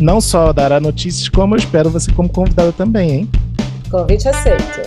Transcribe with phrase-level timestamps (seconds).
[0.00, 3.30] Não só dará notícias, como eu espero você como convidada também, hein?
[3.90, 4.80] Convite aceito.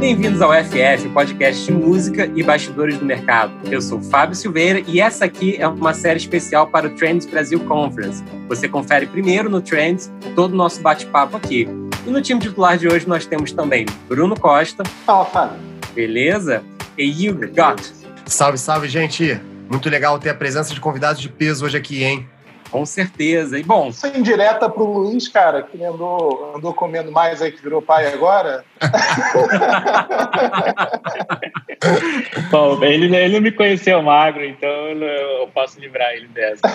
[0.00, 3.52] Bem-vindos ao FF, podcast de música e bastidores do mercado.
[3.70, 7.60] Eu sou Fábio Silveira e essa aqui é uma série especial para o Trends Brasil
[7.60, 8.24] Conference.
[8.48, 11.68] Você confere primeiro no Trends todo o nosso bate-papo aqui.
[12.04, 14.82] E no time titular de hoje nós temos também Bruno Costa.
[15.04, 15.67] Fala, Fábio.
[15.98, 16.62] Beleza?
[16.96, 17.92] E You Got.
[18.24, 19.40] Salve, salve, gente.
[19.68, 22.24] Muito legal ter a presença de convidados de peso hoje aqui, hein?
[22.70, 23.58] Com certeza.
[23.58, 23.88] E bom.
[23.88, 28.12] Isso é indireta pro Luiz, cara, que andou, andou comendo mais aí que virou pai
[28.12, 28.62] agora.
[32.50, 36.60] bom, ele, ele não me conheceu magro, então eu posso livrar ele dessa.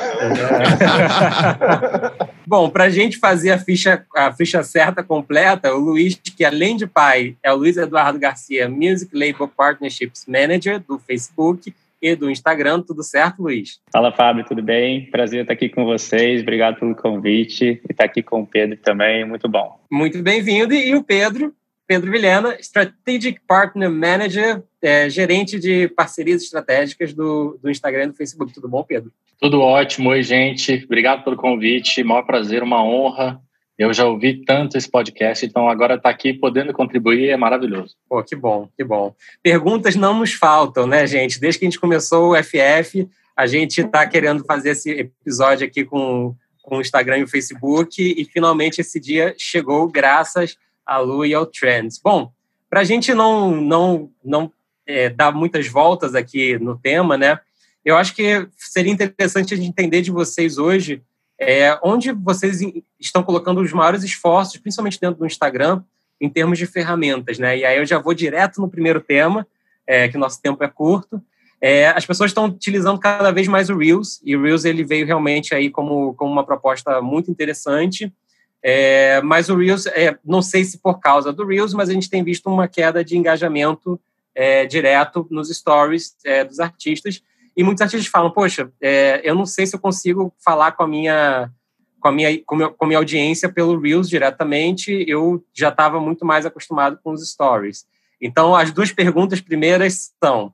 [2.45, 6.75] bom, para a gente fazer a ficha, a ficha certa completa, o Luiz, que além
[6.75, 11.71] de pai, é o Luiz Eduardo Garcia, Music Label Partnerships Manager do Facebook
[12.03, 12.81] e do Instagram.
[12.81, 13.79] Tudo certo, Luiz?
[13.91, 15.09] Fala, Fábio, tudo bem?
[15.09, 16.41] Prazer estar aqui com vocês.
[16.41, 17.81] Obrigado pelo convite.
[17.87, 19.79] E estar aqui com o Pedro também, muito bom.
[19.89, 20.73] Muito bem-vindo.
[20.73, 21.53] E o Pedro,
[21.87, 28.15] Pedro Vilhena, Strategic Partner Manager, é, gerente de parcerias estratégicas do, do Instagram e do
[28.15, 28.53] Facebook.
[28.53, 29.09] Tudo bom, Pedro?
[29.39, 30.09] Tudo ótimo.
[30.09, 30.83] Oi, gente.
[30.83, 32.03] Obrigado pelo convite.
[32.03, 33.41] Maior prazer, uma honra
[33.77, 37.95] eu já ouvi tanto esse podcast, então agora estar tá aqui podendo contribuir é maravilhoso.
[38.07, 39.15] Pô, que bom, que bom.
[39.41, 41.39] Perguntas não nos faltam, né, gente?
[41.39, 45.83] Desde que a gente começou o FF, a gente está querendo fazer esse episódio aqui
[45.83, 51.25] com, com o Instagram e o Facebook, e finalmente esse dia chegou, graças à Lu
[51.25, 51.99] e ao Trends.
[52.01, 52.31] Bom,
[52.69, 54.51] para a gente não, não, não
[54.85, 57.39] é, dar muitas voltas aqui no tema, né?
[57.83, 61.01] Eu acho que seria interessante a gente entender de vocês hoje
[61.45, 62.59] é, onde vocês
[62.99, 65.83] estão colocando os maiores esforços, principalmente dentro do Instagram,
[66.19, 67.57] em termos de ferramentas, né?
[67.57, 69.45] E aí eu já vou direto no primeiro tema,
[69.85, 71.21] é, que nosso tempo é curto.
[71.59, 75.05] É, as pessoas estão utilizando cada vez mais o Reels, e o Reels ele veio
[75.05, 78.13] realmente aí como, como uma proposta muito interessante.
[78.61, 82.09] É, mas o Reels, é, não sei se por causa do Reels, mas a gente
[82.09, 83.99] tem visto uma queda de engajamento
[84.33, 87.21] é, direto nos stories é, dos artistas.
[87.55, 90.87] E muitos artistas falam, poxa, é, eu não sei se eu consigo falar com a
[90.87, 91.51] minha
[91.99, 96.01] com a minha, com, meu, com a minha audiência pelo Reels diretamente, eu já estava
[96.01, 97.85] muito mais acostumado com os stories.
[98.19, 100.53] Então, as duas perguntas primeiras são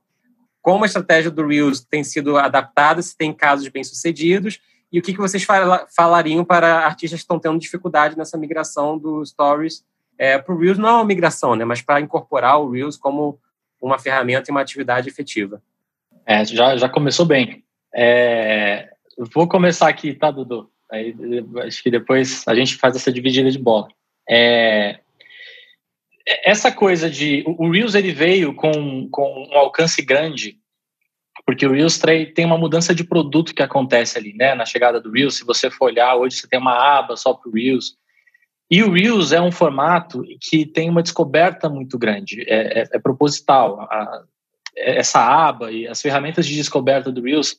[0.62, 4.60] como a estratégia do Reels tem sido adaptada, se tem casos bem-sucedidos,
[4.92, 8.98] e o que, que vocês fala, falariam para artistas que estão tendo dificuldade nessa migração
[8.98, 9.84] do Stories
[10.18, 10.78] é, para o Reels?
[10.78, 13.40] Não é uma migração, né, mas para incorporar o Reels como
[13.82, 15.62] uma ferramenta e uma atividade efetiva.
[16.30, 17.64] É, já, já começou bem.
[17.92, 18.88] É,
[19.34, 20.70] vou começar aqui, tá, Dudu?
[20.92, 21.16] Aí,
[21.66, 23.88] acho que depois a gente faz essa dividida de bola.
[24.30, 25.00] É,
[26.46, 27.44] essa coisa de...
[27.48, 30.60] O Reels, ele veio com, com um alcance grande,
[31.48, 32.00] porque o Reels
[32.36, 34.54] tem uma mudança de produto que acontece ali, né?
[34.54, 37.50] Na chegada do Reels, se você for olhar, hoje você tem uma aba só para
[37.50, 37.96] o Reels.
[38.70, 43.00] E o Reels é um formato que tem uma descoberta muito grande, é, é, é
[43.00, 43.82] proposital.
[43.82, 44.26] A,
[44.80, 47.56] essa aba e as ferramentas de descoberta do Reels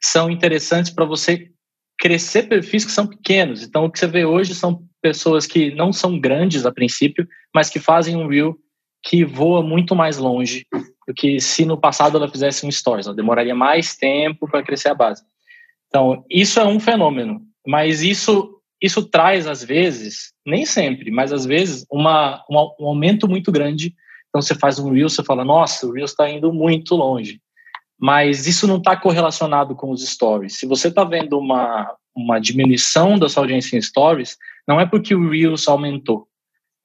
[0.00, 1.50] são interessantes para você
[1.98, 3.62] crescer perfis que são pequenos.
[3.62, 7.68] Então, o que você vê hoje são pessoas que não são grandes a princípio, mas
[7.68, 8.56] que fazem um Reel
[9.02, 10.66] que voa muito mais longe
[11.06, 13.06] do que se no passado ela fizesse um Stories.
[13.06, 15.22] Ela demoraria mais tempo para crescer a base.
[15.88, 21.44] Então, isso é um fenômeno, mas isso isso traz, às vezes, nem sempre, mas às
[21.44, 23.94] vezes, uma, um aumento muito grande
[24.30, 27.40] então você faz um Reels, você fala, nossa, o Reels está indo muito longe.
[27.98, 30.58] Mas isso não está correlacionado com os stories.
[30.58, 35.14] Se você está vendo uma, uma diminuição da sua audiência em stories, não é porque
[35.14, 36.26] o Reels aumentou.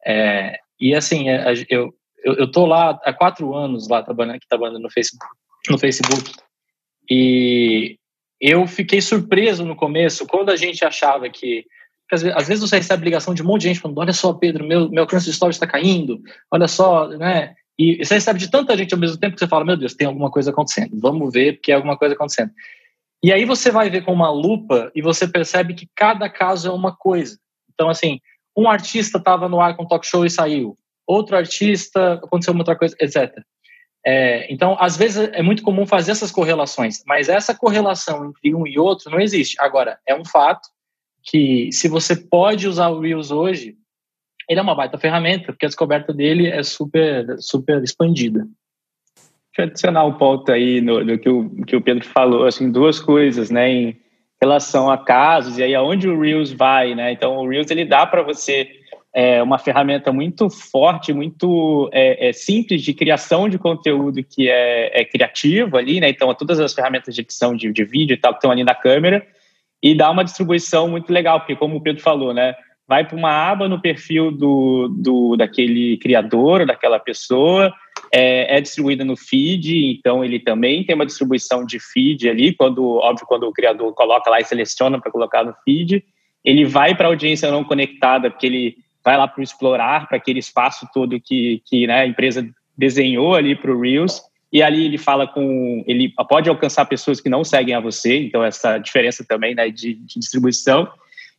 [0.05, 1.93] É, e assim, é, eu,
[2.23, 5.33] eu, eu tô lá há quatro anos lá trabalhando, aqui, trabalhando no Facebook,
[5.69, 6.31] no Facebook
[7.09, 7.97] e
[8.41, 11.65] eu fiquei surpreso no começo quando a gente achava que
[12.11, 14.33] às vezes, às vezes você recebe ligação de um monte de gente falando: olha só,
[14.33, 16.21] Pedro, meu, meu alcance de stories está caindo,
[16.51, 17.55] olha só, né?
[17.77, 20.07] E você recebe de tanta gente ao mesmo tempo que você fala: meu Deus, tem
[20.07, 22.51] alguma coisa acontecendo, vamos ver porque é alguma coisa acontecendo.
[23.23, 26.71] E aí você vai ver com uma lupa e você percebe que cada caso é
[26.71, 27.39] uma coisa.
[27.73, 28.19] Então, assim,
[28.55, 30.77] um artista estava no ar com talk show e saiu.
[31.07, 33.35] outro artista, aconteceu uma outra coisa, etc.
[34.05, 38.67] É, então, às vezes é muito comum fazer essas correlações, mas essa correlação entre um
[38.67, 39.55] e outro não existe.
[39.59, 40.69] Agora, é um fato
[41.25, 43.75] que se você pode usar o Reels hoje,
[44.47, 48.47] ele é uma baita ferramenta, porque a descoberta dele é super, super expandida.
[49.55, 52.71] Deixa eu adicionar um ponto aí no, no que, o, que o Pedro falou, assim,
[52.71, 53.97] duas coisas, né, em
[54.39, 57.11] relação a casos e aí aonde o Reels vai, né?
[57.11, 58.69] Então, o Reels ele dá para você
[59.17, 64.91] é uma ferramenta muito forte, muito é, é, simples de criação de conteúdo que é,
[65.01, 66.09] é, criativo ali, né?
[66.09, 68.75] Então, todas as ferramentas de edição de, de vídeo e tal que estão ali na
[68.75, 69.25] câmera
[69.81, 72.55] e dá uma distribuição muito legal, porque como o Pedro falou, né?
[72.87, 77.73] Vai para uma aba no perfil do, do daquele criador, daquela pessoa,
[78.11, 82.97] é, é distribuída no feed, então ele também tem uma distribuição de feed ali, quando,
[82.97, 86.03] óbvio, quando o criador coloca lá e seleciona para colocar no feed,
[86.43, 90.39] ele vai para a audiência não conectada, porque ele vai lá para explorar, para aquele
[90.39, 94.21] espaço todo que, que né, a empresa desenhou ali para o Reels,
[94.55, 98.41] e ali ele fala com, ele pode alcançar pessoas que não seguem a você, então
[98.41, 100.87] essa diferença também né, de, de distribuição,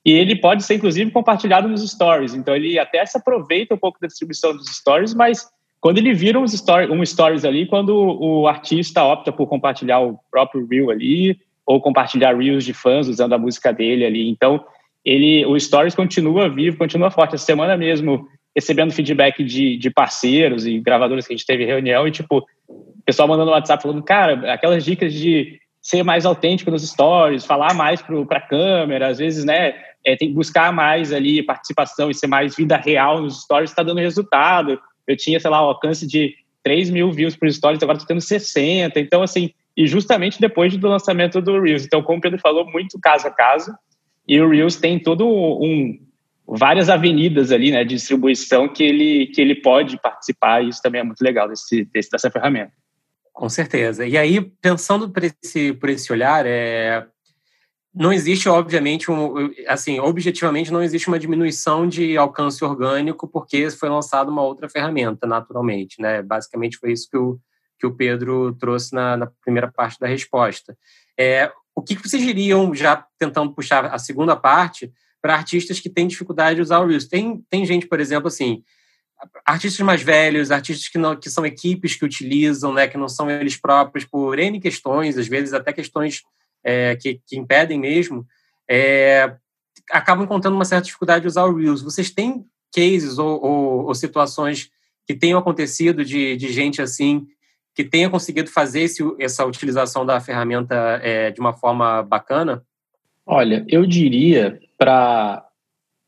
[0.05, 3.99] e ele pode ser inclusive compartilhado nos stories, então ele até se aproveita um pouco
[3.99, 5.49] da distribuição dos stories, mas
[5.81, 10.19] quando ele vira um, story, um stories ali, quando o artista opta por compartilhar o
[10.31, 14.63] próprio Reel ali, ou compartilhar Reels de fãs usando a música dele ali, então
[15.03, 17.35] ele, o Stories continua vivo, continua forte.
[17.35, 22.09] Essa semana mesmo, recebendo feedback de, de parceiros e gravadores que a gente teve reunião
[22.09, 26.89] e, tipo, o pessoal mandando WhatsApp falando, cara, aquelas dicas de ser mais autêntico nos
[26.89, 31.43] stories, falar mais para a câmera, às vezes, né, é, tem que buscar mais ali
[31.43, 34.81] participação e ser mais vida real nos stories, está dando resultado.
[35.07, 38.21] Eu tinha, sei lá, o alcance de 3 mil views por stories, agora estou tendo
[38.21, 38.99] 60.
[38.99, 41.85] Então, assim, e justamente depois do lançamento do Reels.
[41.85, 43.73] Então, como o Pedro falou, muito caso a caso.
[44.27, 46.06] E o Reels tem todo um
[46.47, 50.63] várias avenidas ali, né, de distribuição que ele que ele pode participar.
[50.63, 52.73] E isso também é muito legal desse, desse dessa ferramenta.
[53.33, 54.07] Com certeza.
[54.07, 57.07] E aí pensando por esse por esse olhar, é
[57.99, 63.89] não existe, obviamente, um, assim, objetivamente não existe uma diminuição de alcance orgânico porque foi
[63.89, 66.21] lançada uma outra ferramenta, naturalmente, né?
[66.21, 67.41] Basicamente foi isso que o,
[67.79, 70.77] que o Pedro trouxe na, na primeira parte da resposta.
[71.19, 74.93] É, o que vocês diriam, já tentando puxar a segunda parte,
[75.27, 77.09] para artistas que têm dificuldade de usar o Reels?
[77.09, 78.63] Tem, tem gente, por exemplo, assim,
[79.45, 83.29] artistas mais velhos, artistas que, não, que são equipes que utilizam, né, que não são
[83.29, 86.23] eles próprios, por N questões, às vezes até questões
[86.63, 88.25] é, que, que, impedem mesmo,
[88.71, 89.35] é,
[89.91, 91.83] acabam encontrando uma certa dificuldade de usar o Reels.
[91.83, 94.71] Vocês têm cases ou, ou, ou situações
[95.09, 97.27] que tenham acontecido de, de gente assim
[97.75, 102.65] que tenha conseguido fazer esse, essa utilização da ferramenta é, de uma forma bacana?
[103.27, 105.45] Olha, eu diria para.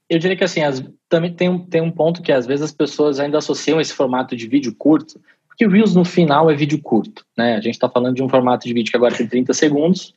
[0.08, 2.72] Eu diria que assim, as, também tem um, tem um ponto que às vezes as
[2.72, 7.24] pessoas ainda associam esse formato de vídeo curto, porque Reels no final é vídeo curto,
[7.36, 7.56] né?
[7.56, 10.14] A gente está falando de um formato de vídeo que agora tem 30 segundos,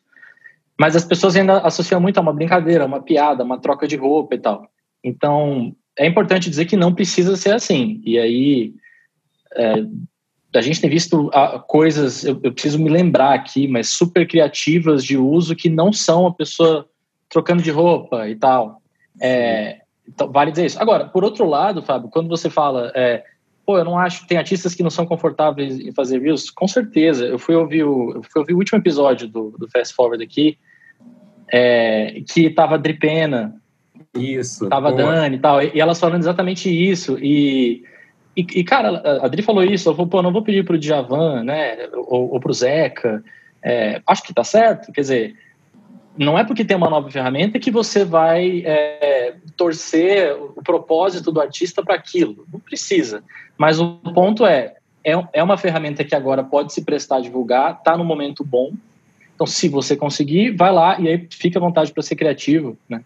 [0.79, 4.35] mas as pessoas ainda associam muito a uma brincadeira, uma piada, uma troca de roupa
[4.35, 4.69] e tal.
[5.03, 8.01] Então, é importante dizer que não precisa ser assim.
[8.05, 8.73] E aí,
[9.55, 9.85] é,
[10.55, 15.03] a gente tem visto ah, coisas, eu, eu, preciso me lembrar aqui, mas super criativas
[15.03, 16.87] de uso que não são a pessoa
[17.31, 18.81] trocando de roupa e tal.
[19.19, 20.81] É, então, vale dizer isso.
[20.81, 23.23] Agora, por outro lado, Fábio, quando você fala, é,
[23.65, 27.25] pô, eu não acho, tem artistas que não são confortáveis em fazer reels, com certeza.
[27.25, 30.57] Eu fui ouvir o, eu fui ouvir o último episódio do, do Fast Forward aqui,
[31.51, 33.55] é, que tava Dripena,
[34.13, 35.03] isso, tava boa.
[35.03, 37.83] Dani e tal, e, e elas falando exatamente isso, e
[38.35, 41.43] e, e, cara, a Adri falou isso, eu falou, pô, não vou pedir pro Djavan,
[41.43, 43.21] né, ou, ou pro Zeca,
[43.63, 45.35] é, acho que tá certo, quer dizer,
[46.17, 51.41] não é porque tem uma nova ferramenta que você vai é, torcer o propósito do
[51.41, 53.23] artista para aquilo, não precisa,
[53.57, 57.81] mas o ponto é, é, é uma ferramenta que agora pode se prestar a divulgar,
[57.81, 58.71] tá no momento bom,
[59.35, 63.03] então se você conseguir, vai lá e aí fica à vontade para ser criativo, né.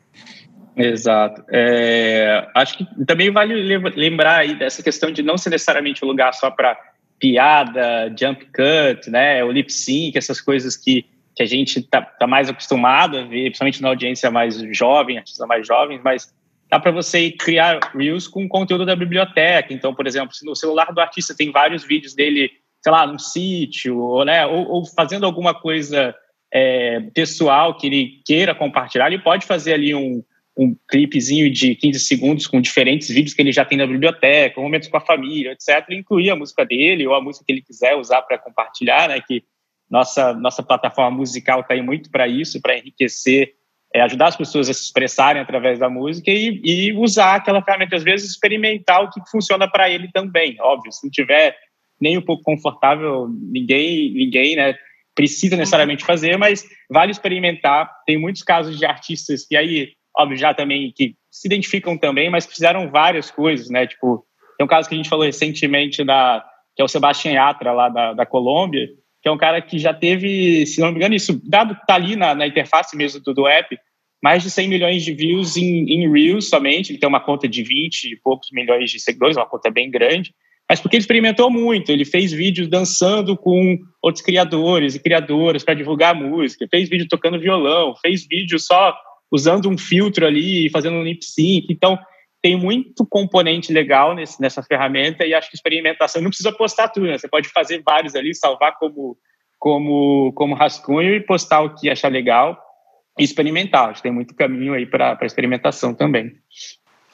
[0.76, 1.42] Exato.
[1.50, 6.34] É, acho que também vale lembrar aí dessa questão de não ser necessariamente um lugar
[6.34, 6.78] só para
[7.18, 11.06] piada, jump cut, né, o lip sync, essas coisas que,
[11.36, 15.48] que a gente tá, tá mais acostumado a ver, principalmente na audiência mais jovem, artistas
[15.48, 16.34] mais jovens, mas
[16.70, 19.74] dá para você criar reels com conteúdo da biblioteca.
[19.74, 22.52] Então, por exemplo, se no celular do artista tem vários vídeos dele,
[22.82, 26.16] sei lá, num sítio, ou, né, ou, ou fazendo alguma coisa
[26.54, 30.24] é, pessoal que ele queira compartilhar, ele pode fazer ali um
[30.58, 34.88] um clipezinho de 15 segundos com diferentes vídeos que ele já tem na biblioteca, momentos
[34.88, 35.90] com a família, etc.
[35.90, 39.20] Incluir a música dele ou a música que ele quiser usar para compartilhar, né?
[39.20, 39.44] Que
[39.90, 43.54] nossa nossa plataforma musical está aí muito para isso, para enriquecer
[43.96, 47.96] é ajudar as pessoas a se expressarem através da música e, e usar aquela ferramenta,
[47.96, 50.58] às vezes, experimentar o que funciona para ele também.
[50.60, 51.56] Óbvio, se não tiver
[52.00, 54.76] nem um pouco confortável, ninguém, ninguém né,
[55.16, 57.90] precisa necessariamente fazer, mas vale experimentar.
[58.06, 62.46] Tem muitos casos de artistas que aí, óbvio, já também que se identificam também, mas
[62.46, 63.88] fizeram várias coisas, né?
[63.88, 64.26] Tipo,
[64.58, 67.88] tem um caso que a gente falou recentemente da que é o Sebastião Yatra lá
[67.88, 68.90] da, da Colômbia,
[69.26, 72.16] que é um cara que já teve, se não me engano, isso dado tá ali
[72.16, 73.76] na, na interface mesmo do, do app,
[74.24, 76.92] mais de 100 milhões de views em, em Reels somente.
[76.92, 80.32] Ele tem uma conta de 20 e poucos milhões de seguidores, uma conta bem grande.
[80.70, 85.74] Mas porque ele experimentou muito, ele fez vídeos dançando com outros criadores e criadoras para
[85.74, 88.96] divulgar música, fez vídeo tocando violão, fez vídeo só
[89.32, 91.66] usando um filtro ali, fazendo um lip sync.
[91.72, 91.98] Então,
[92.46, 97.08] tem muito componente legal nesse, nessa ferramenta e acho que experimentação não precisa postar tudo,
[97.08, 97.18] né?
[97.18, 99.18] Você pode fazer vários ali, salvar como,
[99.58, 102.56] como, como rascunho e postar o que achar legal
[103.18, 103.90] e experimentar.
[103.90, 106.38] Acho que tem muito caminho aí para experimentação também.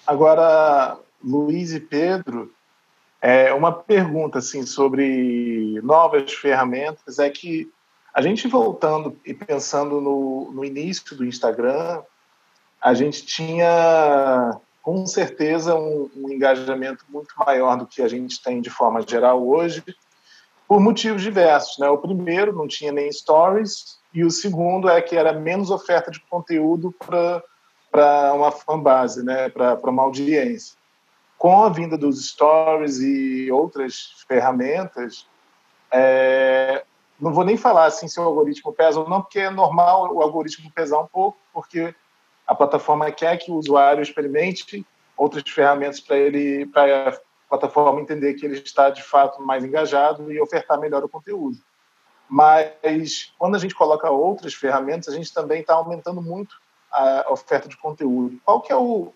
[0.06, 2.52] Agora, Luiz e Pedro,
[3.22, 7.72] é, uma pergunta assim sobre novas ferramentas é que
[8.14, 12.02] a gente voltando e pensando no, no início do Instagram,
[12.82, 18.62] a gente tinha com certeza um, um, engajamento muito maior do que a gente tem
[18.62, 19.84] de forma geral hoje,
[20.68, 21.78] por motivos diversos.
[21.78, 21.88] Né?
[21.90, 26.20] O primeiro, não tinha nem stories, e o segundo é que era menos oferta de
[26.22, 26.94] conteúdo
[27.92, 29.50] para uma fanbase, né?
[29.50, 30.82] para uma audiência
[31.42, 35.26] com a vinda dos stories e outras ferramentas,
[35.92, 36.86] é,
[37.20, 40.22] não vou nem falar assim se o algoritmo pesa ou não, porque é normal o
[40.22, 41.96] algoritmo pesar um pouco, porque
[42.52, 48.34] a plataforma quer que o usuário experimente outras ferramentas para ele, para a plataforma entender
[48.34, 51.58] que ele está de fato mais engajado e ofertar melhor o conteúdo.
[52.28, 56.56] Mas quando a gente coloca outras ferramentas, a gente também está aumentando muito
[56.92, 58.38] a oferta de conteúdo.
[58.44, 59.14] Qual que é o,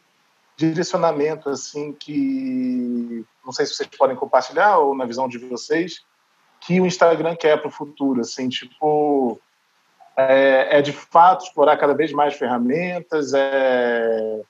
[0.56, 6.06] direcionamento assim que não sei se vocês podem compartilhar ou na visão de vocês
[6.62, 9.38] que o Instagram quer para o futuro assim tipo
[10.17, 14.41] é, é, de fato explorar cada vez mais ferramentas é,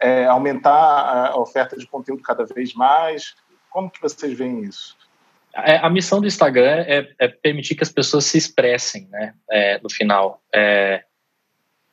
[0.00, 3.34] é, aumentar a oferta de conteúdo cada vez mais.
[3.70, 4.96] Como que vocês veem isso?
[5.54, 9.78] É, a missão do Instagram é, é, permitir que as pessoas se expressem né é,
[9.80, 10.42] no final.
[10.52, 11.04] É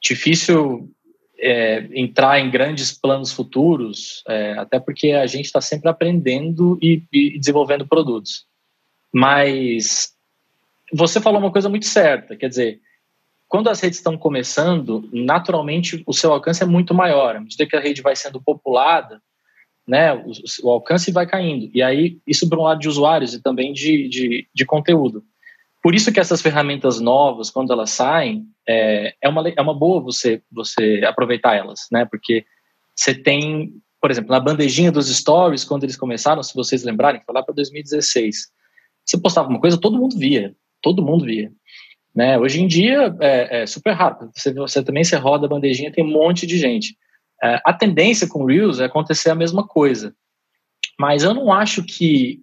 [0.01, 0.89] difícil
[1.37, 4.23] é, entrar em grandes planos futuros,
[4.57, 8.45] até porque a gente está sempre aprendendo e, e, desenvolvendo produtos.
[9.13, 10.13] Mas
[10.93, 12.79] você falou uma coisa muito certa, quer dizer,
[13.49, 17.35] quando as redes estão começando, naturalmente o seu alcance é muito maior.
[17.35, 19.19] À medida que a rede vai sendo populada,
[19.87, 20.31] né, o,
[20.63, 21.67] o alcance vai caindo.
[21.73, 25.23] E aí, isso para um lado de usuários e também de, de, de conteúdo.
[25.81, 29.99] Por isso que essas ferramentas novas, quando elas saem, é, é, uma, é uma boa
[29.99, 32.05] você, você aproveitar elas, né?
[32.05, 32.45] Porque
[32.93, 37.33] você tem, por exemplo, na bandejinha dos stories, quando eles começaram, se vocês lembrarem, foi
[37.33, 38.51] lá para 2016.
[39.03, 40.53] Você postava uma coisa, todo mundo via,
[40.83, 41.51] todo mundo via.
[42.19, 42.37] Né?
[42.37, 44.29] Hoje em dia é, é super rápido.
[44.35, 46.97] Você, você também você roda a bandejinha, tem um monte de gente.
[47.41, 50.13] É, a tendência com Reels é acontecer a mesma coisa.
[50.99, 52.39] Mas eu não acho que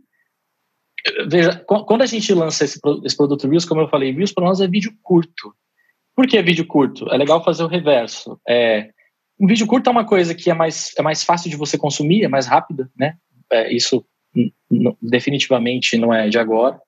[1.29, 4.63] veja, quando a gente lança esse, esse produto Reels, como eu falei, Reels para nós
[4.63, 5.55] é vídeo curto.
[6.15, 7.13] Por que vídeo curto?
[7.13, 8.41] É legal fazer o reverso.
[8.49, 8.89] É,
[9.39, 12.25] um vídeo curto é uma coisa que é mais, é mais fácil de você consumir,
[12.25, 13.19] é mais rápida, né?
[13.53, 14.03] É, isso
[15.03, 16.81] definitivamente não é de agora.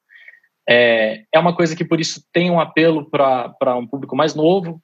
[0.68, 4.82] É, é uma coisa que, por isso, tem um apelo para um público mais novo,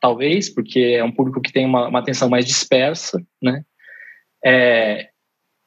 [0.00, 3.62] talvez, porque é um público que tem uma, uma atenção mais dispersa, né?
[4.44, 5.08] É,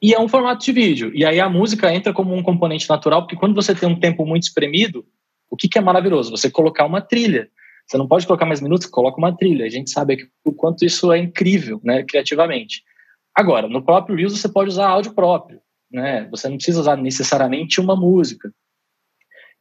[0.02, 1.12] e é um formato de vídeo.
[1.14, 4.24] E aí a música entra como um componente natural, porque quando você tem um tempo
[4.24, 5.04] muito espremido,
[5.50, 6.30] o que, que é maravilhoso?
[6.30, 7.48] Você colocar uma trilha.
[7.86, 9.66] Você não pode colocar mais minutos, coloca uma trilha.
[9.66, 12.82] A gente sabe o quanto isso é incrível, né, criativamente.
[13.34, 15.60] Agora, no próprio Reels você pode usar áudio próprio,
[15.90, 16.26] né?
[16.30, 18.52] Você não precisa usar necessariamente uma música.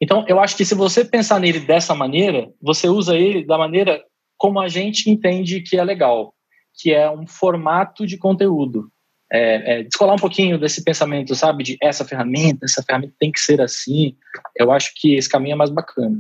[0.02, 4.02] Então, eu acho que se você pensar nele dessa maneira, você usa ele da maneira
[4.38, 6.34] como a gente entende que é legal,
[6.74, 8.90] que é um formato de conteúdo
[9.32, 13.40] é, é, descolar um pouquinho desse pensamento, sabe, de essa ferramenta, essa ferramenta tem que
[13.40, 14.16] ser assim.
[14.58, 16.20] Eu acho que esse caminho é mais bacana.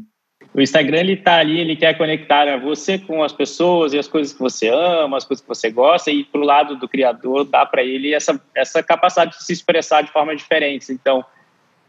[0.53, 4.33] O Instagram ele tá ali, ele quer conectar você com as pessoas e as coisas
[4.33, 7.83] que você ama, as coisas que você gosta e pro lado do criador dá para
[7.83, 10.89] ele essa essa capacidade de se expressar de formas diferentes.
[10.89, 11.24] Então,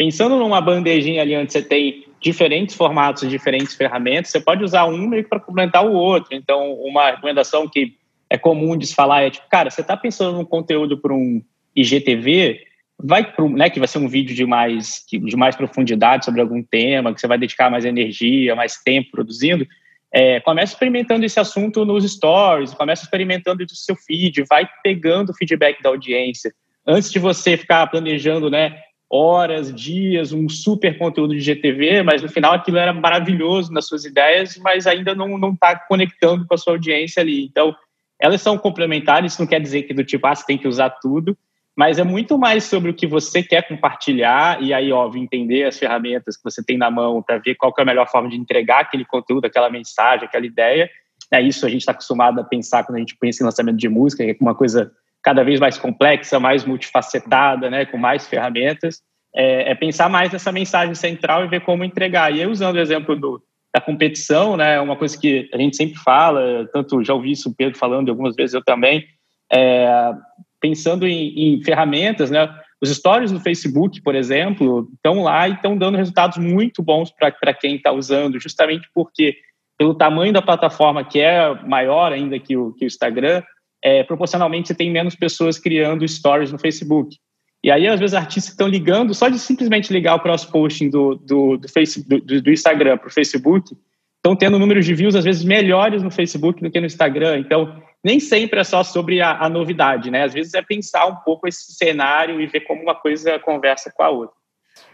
[0.00, 5.06] pensando numa bandejinha ali onde você tem diferentes formatos, diferentes ferramentas, você pode usar um
[5.06, 6.34] meio para complementar o outro.
[6.34, 7.98] Então, uma recomendação que
[8.30, 11.42] é comum de se falar é tipo, cara, você está pensando num conteúdo para um
[11.76, 12.60] IGTV,
[12.98, 16.62] vai pro, né, que vai ser um vídeo de mais de mais profundidade sobre algum
[16.62, 19.66] tema, que você vai dedicar mais energia, mais tempo produzindo,
[20.12, 25.34] É, começa experimentando esse assunto nos stories, começa experimentando no seu feed, vai pegando o
[25.34, 26.52] feedback da audiência.
[26.86, 28.78] Antes de você ficar planejando, né,
[29.10, 34.04] horas, dias, um super conteúdo de GTV, mas no final aquilo era maravilhoso nas suas
[34.04, 37.44] ideias, mas ainda não está conectando com a sua audiência ali.
[37.44, 37.74] Então,
[38.20, 40.90] elas são complementares, isso não quer dizer que do tipo, ah, você tem que usar
[40.90, 41.36] tudo,
[41.76, 45.78] mas é muito mais sobre o que você quer compartilhar e aí, óbvio, entender as
[45.78, 48.80] ferramentas que você tem na mão para ver qual é a melhor forma de entregar
[48.80, 50.88] aquele conteúdo, aquela mensagem, aquela ideia.
[51.32, 53.88] É isso a gente está acostumado a pensar quando a gente pensa em lançamento de
[53.88, 59.00] música, que é uma coisa cada vez mais complexa, mais multifacetada, né, com mais ferramentas.
[59.34, 62.34] É, é pensar mais nessa mensagem central e ver como entregar.
[62.34, 63.42] E aí, usando o exemplo do,
[63.74, 67.54] da competição, né, uma coisa que a gente sempre fala, tanto já ouvi isso o
[67.54, 69.06] Pedro falando algumas vezes, eu também,
[69.52, 70.12] é,
[70.60, 72.48] pensando em, em ferramentas, né?
[72.82, 77.52] Os stories no Facebook, por exemplo, estão lá e estão dando resultados muito bons para
[77.52, 79.36] quem está usando, justamente porque,
[79.78, 83.42] pelo tamanho da plataforma, que é maior ainda que o, que o Instagram,
[83.82, 87.16] é, proporcionalmente você tem menos pessoas criando stories no Facebook.
[87.62, 91.58] E aí, às vezes, artistas estão ligando, só de simplesmente ligar o cross-posting do, do,
[91.58, 93.76] do, do, do Instagram para o Facebook,
[94.16, 97.38] estão tendo números de views, às vezes, melhores no Facebook do que no Instagram.
[97.38, 100.24] Então, nem sempre é só sobre a, a, novidade, né?
[100.24, 104.02] Às vezes é pensar um pouco esse cenário e ver como uma coisa conversa com
[104.02, 104.34] a outra.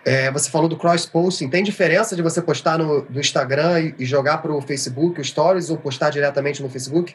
[0.04, 1.48] É, você falou do cross-posting.
[1.48, 5.24] Tem diferença de você postar no, no Instagram e, e jogar para o Facebook, o
[5.24, 7.14] Stories, ou postar diretamente no Facebook?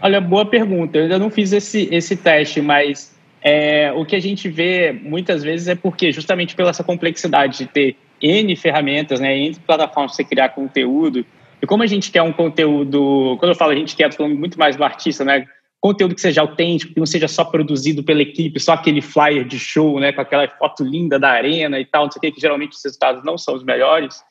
[0.00, 0.98] Olha, boa pergunta.
[0.98, 5.42] Eu ainda não fiz esse, esse teste, mas é, o que a gente vê muitas
[5.42, 10.16] vezes é porque, justamente pela essa complexidade de ter N ferramentas, né, N plataformas para
[10.16, 11.24] você criar conteúdo,
[11.64, 14.58] e como a gente quer um conteúdo, quando eu falo a gente quer, falando muito
[14.58, 15.46] mais do artista, né?
[15.80, 19.58] Conteúdo que seja autêntico, que não seja só produzido pela equipe, só aquele flyer de
[19.58, 20.12] show, né?
[20.12, 22.84] Com aquela foto linda da arena e tal, não sei o que, que geralmente os
[22.84, 24.22] resultados não são os melhores.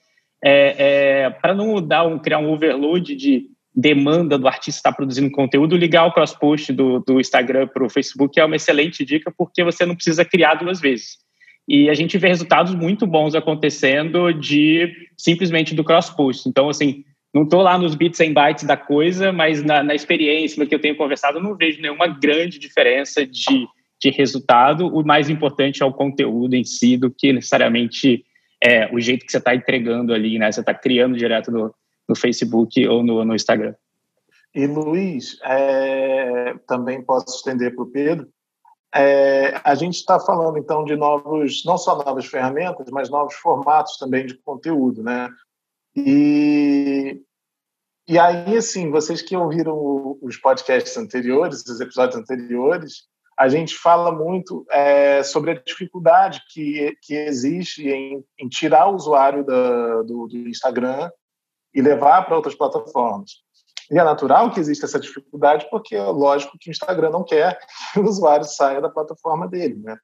[0.43, 0.75] É,
[1.23, 5.75] é, para não dar um, criar um overload de demanda do artista estar produzindo conteúdo,
[5.75, 9.85] ligar o cross-post do, do Instagram para o Facebook é uma excelente dica, porque você
[9.85, 11.17] não precisa criar duas vezes.
[11.67, 16.47] E a gente vê resultados muito bons acontecendo de simplesmente do cross-post.
[16.47, 17.03] Então, assim,
[17.33, 20.75] não estou lá nos bits and bytes da coisa, mas na, na, experiência, no que
[20.75, 23.65] eu tenho conversado, eu não vejo nenhuma grande diferença de,
[23.99, 24.87] de resultado.
[24.87, 28.23] O mais importante é o conteúdo em si do que necessariamente
[28.63, 30.51] é, o jeito que você está entregando ali, né?
[30.51, 31.73] Você está criando direto no,
[32.07, 33.75] no Facebook ou no, no Instagram.
[34.53, 38.29] E Luiz, é, também posso estender para o Pedro.
[38.93, 43.97] É, a gente está falando então de novos, não só novas ferramentas, mas novos formatos
[43.97, 45.29] também de conteúdo, né?
[45.95, 47.19] E,
[48.07, 54.11] e aí, assim, vocês que ouviram os podcasts anteriores, os episódios anteriores, a gente fala
[54.11, 60.27] muito é, sobre a dificuldade que, que existe em, em tirar o usuário da, do,
[60.27, 61.09] do Instagram
[61.73, 63.31] e levar para outras plataformas.
[63.91, 67.59] E é natural que exista essa dificuldade, porque é lógico que o Instagram não quer
[67.93, 69.97] que o usuário saia da plataforma dele, né?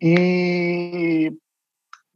[0.00, 1.32] E,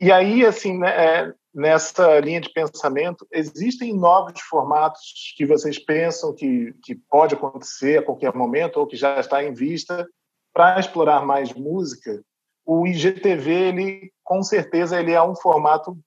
[0.01, 6.35] e aí, assim, né, é, nessa linha de pensamento, existem novos formatos que vocês pensam
[6.35, 10.07] que, que pode acontecer a qualquer momento ou que já está em vista
[10.53, 12.23] para explorar mais música?
[12.65, 15.99] O IGTV, ele, com certeza, ele é um formato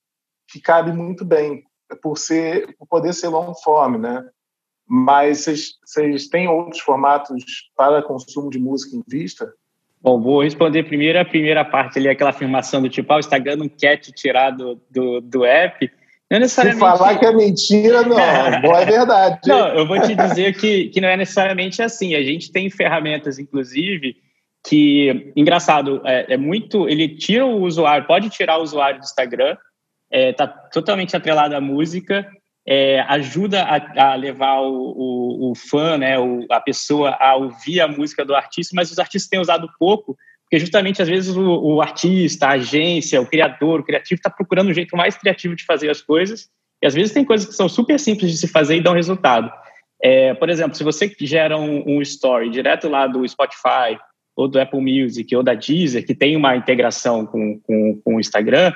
[0.48, 1.66] que cabe muito bem,
[2.02, 4.24] por, ser, por poder ser long form, né?
[4.88, 5.46] Mas
[5.84, 7.44] vocês têm outros formatos
[7.76, 9.52] para consumo de música em vista?
[10.06, 13.56] Bom, vou responder primeiro a primeira parte ali, aquela afirmação do tipo, ah, o Instagram
[13.56, 15.92] não quer te tirar do, do, do app.
[16.30, 16.86] Não necessariamente...
[16.86, 18.10] Se falar que é mentira, não,
[18.62, 19.40] não é verdade.
[19.48, 22.14] Não, eu vou te dizer que, que não é necessariamente assim.
[22.14, 24.16] A gente tem ferramentas, inclusive,
[24.64, 26.88] que, engraçado, é, é muito...
[26.88, 29.58] Ele tira o usuário, pode tirar o usuário do Instagram,
[30.12, 32.28] está é, totalmente atrelado à música,
[32.68, 37.80] é, ajuda a, a levar o, o, o, fã, né, o, a pessoa a ouvir
[37.80, 41.44] a música do artista, mas os artistas têm usado pouco, porque justamente às vezes o,
[41.44, 45.64] o artista, a agência, o criador, o criativo está procurando um jeito mais criativo de
[45.64, 46.50] fazer as coisas,
[46.82, 49.52] e às vezes tem coisas que são super simples de se fazer e dão resultado.
[50.02, 53.98] É, por exemplo, se você gera um, um story direto lá do Spotify,
[54.36, 58.20] ou do Apple Music, ou da Deezer, que tem uma integração com, com, com o
[58.20, 58.74] Instagram,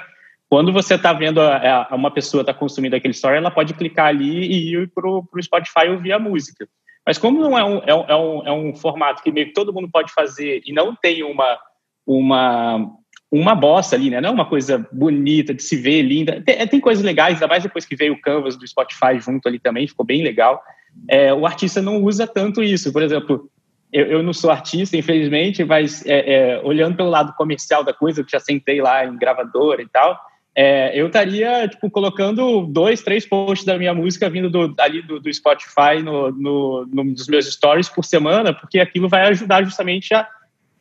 [0.49, 4.07] quando você está vendo a, a, uma pessoa está consumindo aquele story, ela pode clicar
[4.07, 6.67] ali e ir para o Spotify ouvir a música.
[7.05, 9.53] Mas como não é um, é, um, é, um, é um formato que meio que
[9.53, 11.57] todo mundo pode fazer e não tem uma,
[12.05, 12.91] uma,
[13.31, 14.19] uma bossa ali, né?
[14.19, 16.41] Não é uma coisa bonita de se ver, linda.
[16.43, 19.59] Tem, tem coisas legais, ainda mais depois que veio o Canvas do Spotify junto ali
[19.59, 20.61] também, ficou bem legal.
[21.07, 22.91] É, o artista não usa tanto isso.
[22.91, 23.49] Por exemplo,
[23.93, 28.21] eu, eu não sou artista, infelizmente, mas é, é, olhando pelo lado comercial da coisa,
[28.21, 30.19] eu já sentei lá em gravadora e tal,
[30.55, 35.19] é, eu estaria tipo, colocando dois, três posts da minha música vindo do, ali do,
[35.19, 40.13] do Spotify no, no, no, nos meus stories por semana, porque aquilo vai ajudar justamente
[40.13, 40.27] a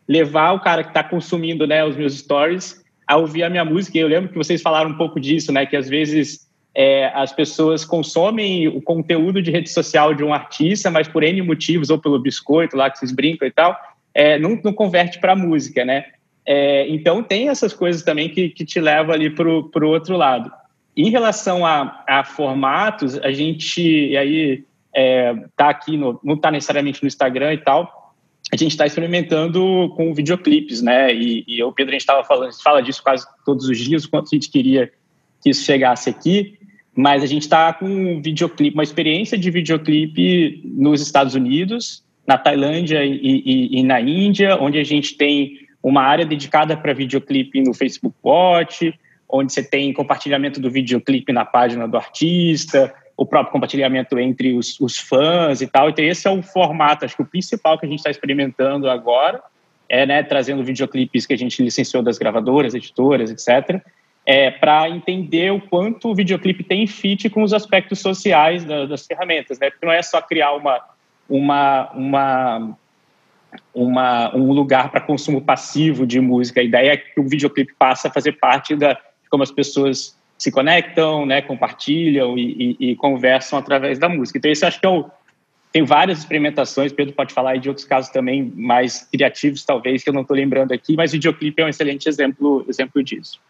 [0.09, 3.97] levar o cara que está consumindo né, os meus stories a ouvir a minha música.
[3.97, 5.65] E eu lembro que vocês falaram um pouco disso, né?
[5.65, 10.91] Que às vezes é, as pessoas consomem o conteúdo de rede social de um artista,
[10.91, 13.79] mas por N motivos, ou pelo biscoito lá que vocês brincam e tal,
[14.15, 16.05] é, não, não converte para música, né?
[16.51, 20.51] É, então tem essas coisas também que, que te levam ali para o outro lado.
[20.97, 24.65] Em relação a, a, formatos, a gente, e aí
[24.97, 28.15] é, tá aqui, no, não está necessariamente no Instagram e tal,
[28.51, 31.13] a gente está experimentando com videoclipes, né?
[31.13, 34.07] E, e eu, Pedro, a gente estava falando, gente fala disso quase todos os dias,
[34.07, 34.91] o quanto a gente queria
[35.43, 36.59] que isso chegasse aqui.
[36.97, 42.39] Mas a gente está com um videoclipe, uma experiência de videoclipe nos Estados Unidos, na
[42.39, 47.61] Tailândia e, e, e na Índia, onde a gente tem uma área dedicada para videoclipe
[47.63, 48.93] no Facebook Watch,
[49.29, 54.79] onde você tem compartilhamento do videoclipe na página do artista, o próprio compartilhamento entre os,
[54.81, 55.91] os fãs e tal.
[55.91, 59.43] Então, esse é o formato, acho que o principal que a gente está experimentando agora,
[59.89, 63.83] é né, trazendo videoclipes que a gente licenciou das gravadoras, editoras, etc
[64.29, 69.07] é, para entender o quanto o videoclipe tem fit com os aspectos sociais da, das
[69.07, 69.71] ferramentas, né?
[69.71, 70.85] Porque não é só criar uma,
[71.27, 72.79] uma, uma,
[73.75, 76.61] uma um lugar para consumo passivo de música.
[76.61, 78.93] A ideia é que o videoclipe passe a fazer parte da
[79.29, 84.39] de como as pessoas se conectam, né, compartilham e, e, e, conversam através da música.
[84.39, 85.11] Então, isso acho que é o,
[85.73, 90.09] tem várias experimentações, Pedro pode falar aí de outros casos também mais criativos, talvez, que
[90.09, 93.41] eu não estou lembrando aqui, mas o videoclipe é um excelente exemplo, exemplo disso.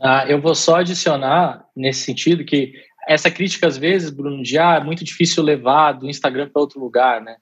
[0.00, 2.72] Ah, eu vou só adicionar nesse sentido que
[3.06, 6.80] essa crítica, às vezes, Bruno, de ah, é muito difícil levar do Instagram para outro
[6.80, 7.36] lugar, né?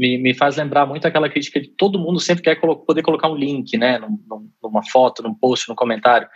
[0.00, 3.28] Me, me faz lembrar muito aquela crítica de todo mundo sempre quer colo poder colocar
[3.28, 3.98] um link, né?
[3.98, 6.26] Num, numa foto, num post, num comentário.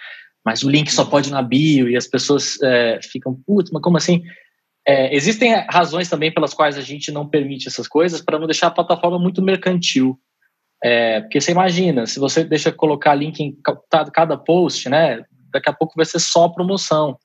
[0.44, 3.96] Mas o link só pode na bio e as pessoas é, ficam, putz, mas como
[3.96, 4.22] assim?
[4.86, 8.66] É, existem razões também pelas quais a gente não permite essas coisas para não deixar
[8.66, 10.18] a plataforma muito mercantil.
[10.82, 13.56] É, porque você imagina, se você deixa colocar link em
[14.12, 15.24] cada post, né?
[15.54, 17.16] daqui a pouco vai ser só promoção.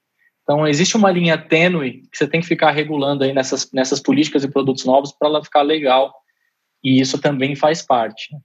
[0.43, 4.43] Então, existe uma linha tênue que você tem que ficar regulando aí nessas, nessas políticas
[4.43, 6.13] e produtos novos para ela ficar legal.
[6.83, 8.35] E isso também faz parte.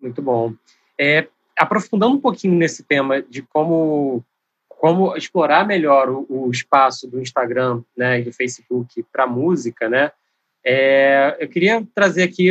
[0.00, 0.54] Muito bom.
[0.98, 4.24] É, aprofundando um pouquinho nesse tema de como,
[4.68, 10.10] como explorar melhor o, o espaço do Instagram né, e do Facebook para música, né?
[10.66, 12.48] É, eu queria trazer aqui,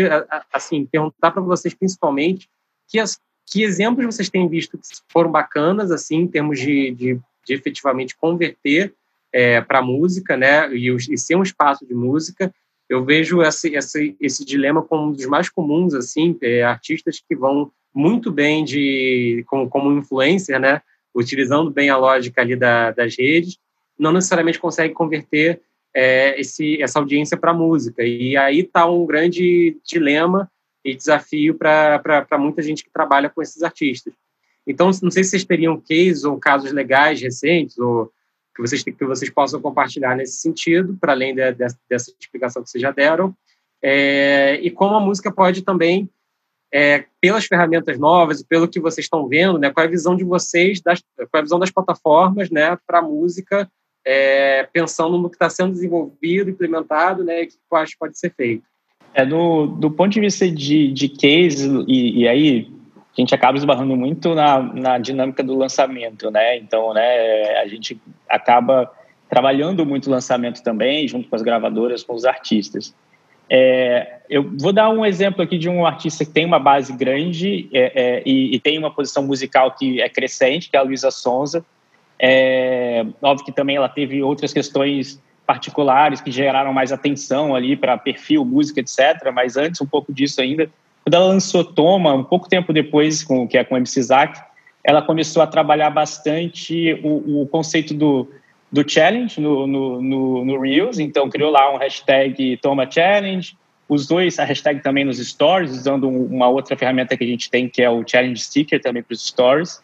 [0.52, 2.48] assim, perguntar para vocês principalmente
[2.88, 7.20] que as, que exemplos vocês têm visto que foram bacanas, assim, em termos de, de,
[7.44, 8.94] de efetivamente converter
[9.32, 12.54] é, para música, né, e, e, ser um espaço de música?
[12.94, 17.36] Eu vejo esse, esse, esse dilema como um dos mais comuns, assim, é, artistas que
[17.36, 20.80] vão muito bem de como, como influencer, né,
[21.14, 23.58] utilizando bem a lógica ali da, das redes,
[23.98, 25.60] não necessariamente consegue converter
[25.92, 28.04] é, esse, essa audiência para música.
[28.04, 30.48] E aí está um grande dilema
[30.86, 34.14] e desafio para muita gente que trabalha com esses artistas.
[34.68, 38.12] Então, não sei se vocês teriam cases ou casos legais recentes ou
[38.56, 42.70] que vocês, que vocês possam compartilhar nesse sentido, para além de, de, dessa explicação que
[42.70, 43.36] vocês já deram,
[43.82, 46.10] é, e como a música pode também,
[46.74, 50.16] é, pelas ferramentas novas e pelo que vocês estão vendo, né, qual é a visão
[50.16, 53.70] de vocês, das, qual é a visão das plataformas né, para a música,
[54.06, 58.18] é, pensando no que está sendo desenvolvido, implementado, né, e o que acho que pode
[58.18, 58.64] ser feito.
[59.14, 62.73] É, do, do ponto de vista de, de case, e, e aí
[63.16, 66.58] a gente acaba esbarrando muito na, na dinâmica do lançamento, né?
[66.58, 68.92] Então, né, a gente acaba
[69.30, 72.94] trabalhando muito o lançamento também, junto com as gravadoras, com os artistas.
[73.50, 77.70] É, eu vou dar um exemplo aqui de um artista que tem uma base grande
[77.72, 81.12] é, é, e, e, tem uma posição musical que é crescente, que é a Luísa
[81.12, 81.64] Sonza.
[82.18, 87.98] É, óbvio que também ela teve outras questões particulares que geraram mais atenção ali para
[87.98, 89.32] perfil, música, etc.
[89.34, 90.70] Mas antes, um pouco disso ainda,
[91.04, 94.42] quando ela lançou Toma, um pouco tempo depois, com, que é com o MC Zack,
[94.84, 98.30] ela começou a trabalhar bastante o, o conceito do,
[98.72, 103.56] do challenge no, no, no, no, Reels, então criou lá um hashtag Toma Challenge,
[104.08, 107.82] dois, a hashtag também nos stories, usando uma outra ferramenta que a gente tem, que
[107.82, 109.82] é o Challenge Sticker também para os stories.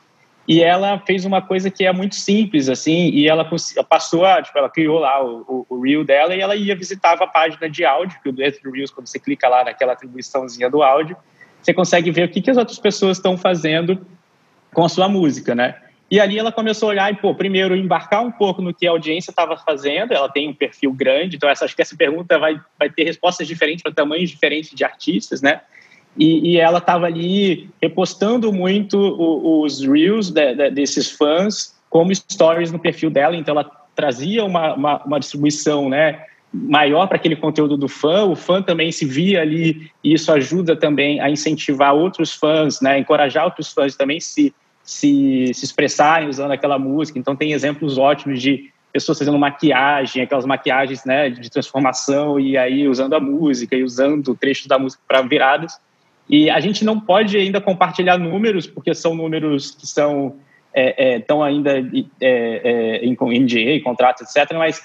[0.50, 3.48] E ela fez uma coisa que é muito simples, assim, e ela
[3.88, 7.26] passou a, tipo, ela criou lá o, o, o Reel dela e ela ia visitava
[7.26, 10.82] a página de áudio, que dentro do Reels, quando você clica lá naquela atribuiçãozinha do
[10.82, 11.16] áudio,
[11.62, 14.04] você consegue ver o que, que as outras pessoas estão fazendo
[14.74, 15.76] com a sua música, né?
[16.10, 18.90] E ali ela começou a olhar e, pô, primeiro, embarcar um pouco no que a
[18.90, 22.60] audiência estava fazendo, ela tem um perfil grande, então essa, acho que essa pergunta vai,
[22.80, 25.62] vai ter respostas diferentes para tamanhos diferentes de artistas, né?
[26.18, 28.98] E, e ela estava ali repostando muito
[29.64, 34.74] os reels de, de, desses fãs como stories no perfil dela, então ela trazia uma,
[34.76, 39.42] uma, uma distribuição, né, maior para aquele conteúdo do fã, o fã também se via
[39.42, 44.54] ali, e isso ajuda também a incentivar outros fãs, né, encorajar outros fãs também se,
[44.84, 47.20] se, se expressarem usando aquela música.
[47.20, 52.88] Então, tem exemplos ótimos de pessoas fazendo maquiagem, aquelas maquiagens né, de transformação, e aí
[52.88, 55.80] usando a música e usando trechos da música para viradas.
[56.30, 60.36] E a gente não pode ainda compartilhar números, porque são números que são
[60.74, 61.80] é, é, ainda
[62.22, 64.54] é, é em NDA, contratos, etc.
[64.56, 64.82] Mas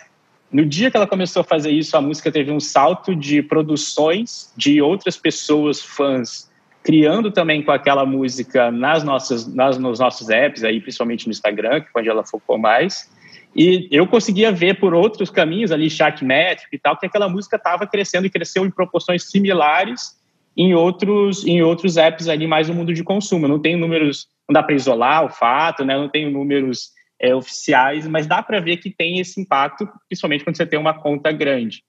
[0.50, 4.52] no dia que ela começou a fazer isso, a música teve um salto de produções
[4.56, 6.50] de outras pessoas, fãs,
[6.82, 11.82] criando também com aquela música nas nossas, nas, nos nossos apps, aí, principalmente no Instagram,
[11.82, 13.10] que onde ela focou mais.
[13.54, 17.56] E eu conseguia ver por outros caminhos ali, chat métrico e tal, que aquela música
[17.56, 20.16] estava crescendo e cresceu em proporções similares
[20.56, 23.48] em outros, em outros apps ali mais no mundo de consumo.
[23.48, 25.96] Não tem números, não dá para isolar o fato, né?
[25.96, 26.90] não tem números
[27.20, 30.94] é, oficiais, mas dá para ver que tem esse impacto, principalmente quando você tem uma
[30.94, 31.82] conta grande.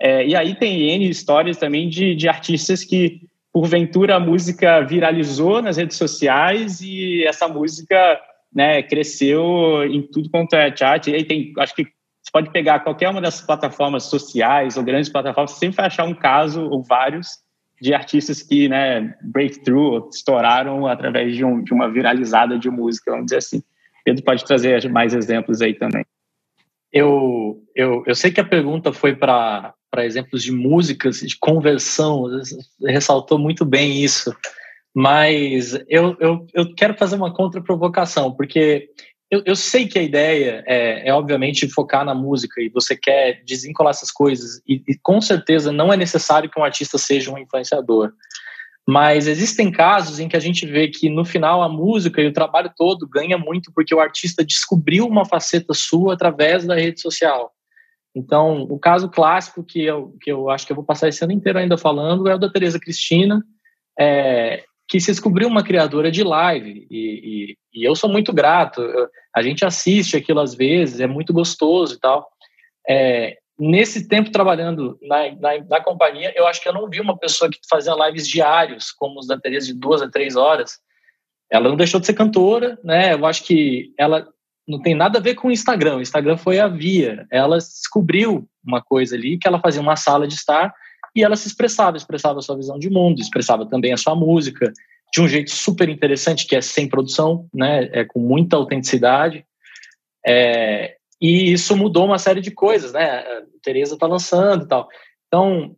[0.00, 3.20] É, e aí tem N histórias também de, de artistas que,
[3.52, 8.20] porventura, a música viralizou nas redes sociais e essa música
[8.52, 11.10] né, cresceu em tudo quanto é chat.
[11.10, 15.10] E aí tem, acho que você pode pegar qualquer uma das plataformas sociais ou grandes
[15.10, 17.28] plataformas, sempre vai achar um caso ou vários
[17.80, 23.26] de artistas que, né, breakthrough, estouraram através de, um, de uma viralizada de música, vamos
[23.26, 23.62] dizer assim.
[24.04, 26.04] Pedro pode trazer mais exemplos aí também.
[26.92, 32.24] Eu, eu, eu sei que a pergunta foi para exemplos de músicas, de conversão,
[32.84, 34.34] ressaltou muito bem isso,
[34.94, 38.90] mas eu, eu, eu quero fazer uma contra-provocação, porque
[39.30, 43.42] eu, eu, sei que a ideia é, é, obviamente, focar na música e você quer
[43.44, 47.38] desencolar essas coisas, e, e com certeza não é necessário que um artista seja um
[47.38, 48.12] influenciador.
[48.88, 52.32] Mas existem casos em que a gente vê que no final a música e o
[52.32, 57.52] trabalho todo ganha muito porque o artista descobriu uma faceta sua através da rede social.
[58.14, 61.32] Então, o caso clássico que eu, que eu acho que eu vou passar esse ano
[61.32, 63.44] inteiro ainda falando é o da Tereza Cristina,
[63.98, 66.84] é, que se descobriu uma criadora de live.
[66.90, 68.82] E, e, e eu sou muito grato.
[68.82, 72.28] Eu, a gente assiste aquilo às vezes, é muito gostoso e tal.
[72.88, 77.16] É, nesse tempo trabalhando na, na, na, companhia, eu acho que eu não vi uma
[77.16, 80.80] pessoa que fazia lives diários, como os da Teresa, de duas a três horas.
[81.48, 83.14] Ela não deixou de ser cantora, né?
[83.14, 84.26] Eu acho que ela
[84.66, 85.98] não tem nada a ver com o Instagram.
[85.98, 87.28] O Instagram foi a via.
[87.30, 90.74] Ela descobriu uma coisa ali, que ela fazia uma sala de estar
[91.14, 94.72] e ela se expressava, expressava a sua visão de mundo, expressava também a sua música
[95.12, 97.88] de um jeito super interessante, que é sem produção, né?
[97.92, 99.44] É com muita autenticidade.
[100.24, 103.18] É, e isso mudou uma série de coisas, né?
[103.18, 104.88] A Tereza está lançando e tal.
[105.26, 105.76] Então,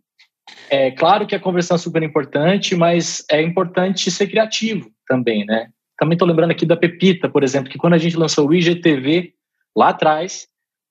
[0.68, 5.70] é claro que a conversão é super importante, mas é importante ser criativo também, né?
[5.98, 9.34] Também estou lembrando aqui da Pepita, por exemplo, que quando a gente lançou o IGTV
[9.76, 10.48] lá atrás,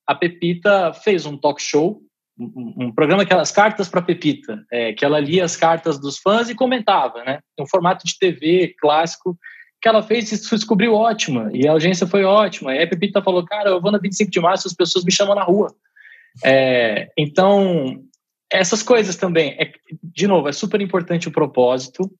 [0.08, 2.02] a Pepita fez um talk show,
[2.38, 6.50] um, programa que as cartas para Pepita, é, que ela lia as cartas dos fãs
[6.50, 7.40] e comentava, né?
[7.60, 9.38] Um formato de TV clássico
[9.82, 12.76] que ela fez e descobriu ótima, e a audiência foi ótima.
[12.76, 15.34] E a Pepita falou, cara, eu vou na 25 de março, as pessoas me chamam
[15.34, 15.74] na rua.
[16.44, 18.04] É, então,
[18.52, 19.72] essas coisas também, é,
[20.04, 22.12] de novo, é super importante o propósito.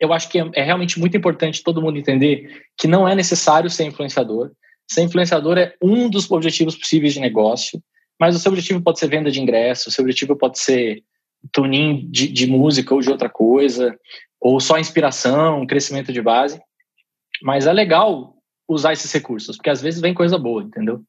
[0.00, 3.68] Eu acho que é, é realmente muito importante todo mundo entender que não é necessário
[3.68, 4.52] ser influenciador.
[4.88, 7.82] Ser influenciador é um dos objetivos possíveis de negócio,
[8.22, 11.02] mas o seu objetivo pode ser venda de ingresso, o seu objetivo pode ser
[11.50, 13.98] tuning de, de música ou de outra coisa,
[14.40, 16.62] ou só inspiração, crescimento de base.
[17.42, 18.36] Mas é legal
[18.68, 21.02] usar esses recursos, porque às vezes vem coisa boa, entendeu?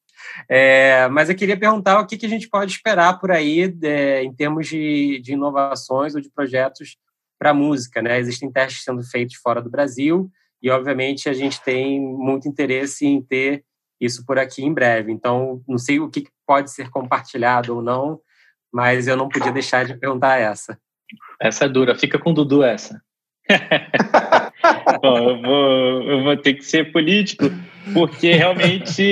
[0.50, 4.24] É, mas eu queria perguntar o que, que a gente pode esperar por aí é,
[4.24, 6.96] em termos de, de inovações ou de projetos
[7.38, 8.18] para música, né?
[8.18, 10.28] Existem testes sendo feitos fora do Brasil
[10.60, 13.64] e, obviamente, a gente tem muito interesse em ter
[14.00, 15.12] isso por aqui em breve.
[15.12, 18.20] Então, não sei o que pode ser compartilhado ou não,
[18.72, 20.78] mas eu não podia deixar de perguntar essa.
[21.40, 23.00] Essa é dura, fica com o Dudu essa.
[25.02, 27.44] Bom, eu vou, eu vou ter que ser político,
[27.92, 29.04] porque realmente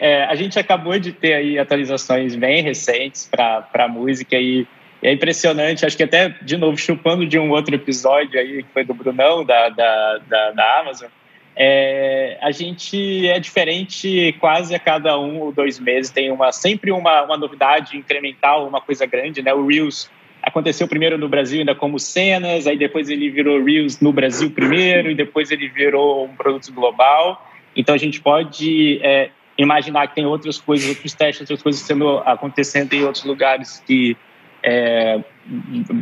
[0.00, 4.66] é, a gente acabou de ter aí atualizações bem recentes para a música e
[5.02, 8.84] é impressionante, acho que até, de novo, chupando de um outro episódio aí, que foi
[8.84, 11.08] do Brunão, da, da, da, da Amazon,
[11.54, 16.90] é, a gente é diferente quase a cada um ou dois meses, tem uma, sempre
[16.90, 19.52] uma, uma novidade incremental, uma coisa grande, né?
[19.52, 20.10] O Reels
[20.42, 25.10] aconteceu primeiro no Brasil ainda como cenas, aí depois ele virou Reels no Brasil primeiro
[25.10, 27.46] e depois ele virou um produto global.
[27.76, 32.18] Então a gente pode é, imaginar que tem outras coisas, outros testes, outras coisas sendo
[32.18, 34.16] acontecendo em outros lugares que
[34.62, 35.20] é,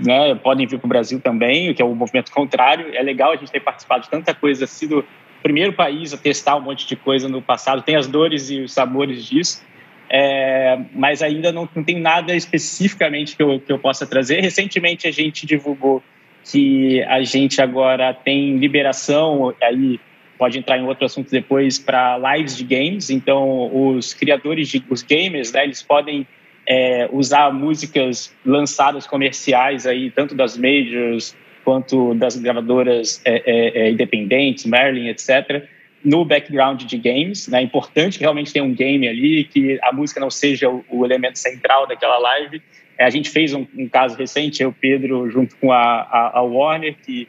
[0.04, 2.94] né, podem vir para o Brasil também, que é o movimento contrário.
[2.94, 5.04] É legal a gente ter participado de tanta coisa, sido
[5.42, 8.72] primeiro país a testar um monte de coisa no passado, tem as dores e os
[8.72, 9.62] sabores disso,
[10.08, 14.40] é, mas ainda não, não tem nada especificamente que eu, que eu possa trazer.
[14.40, 16.02] Recentemente a gente divulgou
[16.44, 20.00] que a gente agora tem liberação, aí
[20.36, 23.10] pode entrar em outro assunto depois, para lives de games.
[23.10, 26.26] Então, os criadores, de, os gamers, né, eles podem
[26.66, 33.90] é, usar músicas lançadas comerciais aí, tanto das majors quanto das gravadoras é, é, é
[33.90, 35.64] independentes, Merlin, etc.,
[36.02, 37.48] no background de games.
[37.48, 37.60] Né?
[37.60, 41.04] É importante que realmente tenha um game ali, que a música não seja o, o
[41.04, 42.62] elemento central daquela live.
[42.98, 46.42] É, a gente fez um, um, caso recente, eu, Pedro, junto com a, a, a
[46.42, 47.28] Warner, que,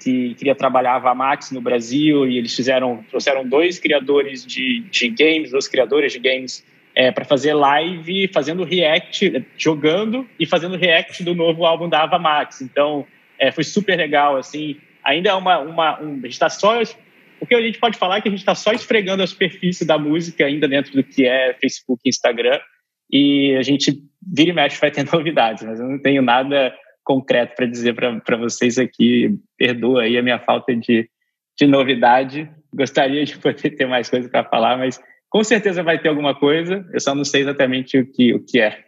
[0.00, 5.08] que queria trabalhar a Max no Brasil, e eles fizeram, trouxeram dois criadores de, de
[5.08, 6.64] games, dois criadores de games
[6.94, 12.18] é, para fazer live, fazendo react, jogando e fazendo react do novo álbum da Ava
[12.18, 12.60] Max.
[12.60, 13.06] Então,
[13.42, 14.76] é, foi super legal, assim.
[15.04, 16.80] Ainda é uma, uma um, a gente está só
[17.40, 19.84] o que a gente pode falar é que a gente está só esfregando a superfície
[19.84, 22.60] da música ainda dentro do que é Facebook e Instagram
[23.10, 27.56] e a gente vira e mexe vai ter novidades, mas eu não tenho nada concreto
[27.56, 29.36] para dizer para vocês aqui.
[29.58, 31.10] Perdoa aí a minha falta de,
[31.58, 32.48] de novidade.
[32.72, 36.88] Gostaria de poder ter mais coisa para falar, mas com certeza vai ter alguma coisa.
[36.92, 38.84] Eu só não sei exatamente o que, o que é.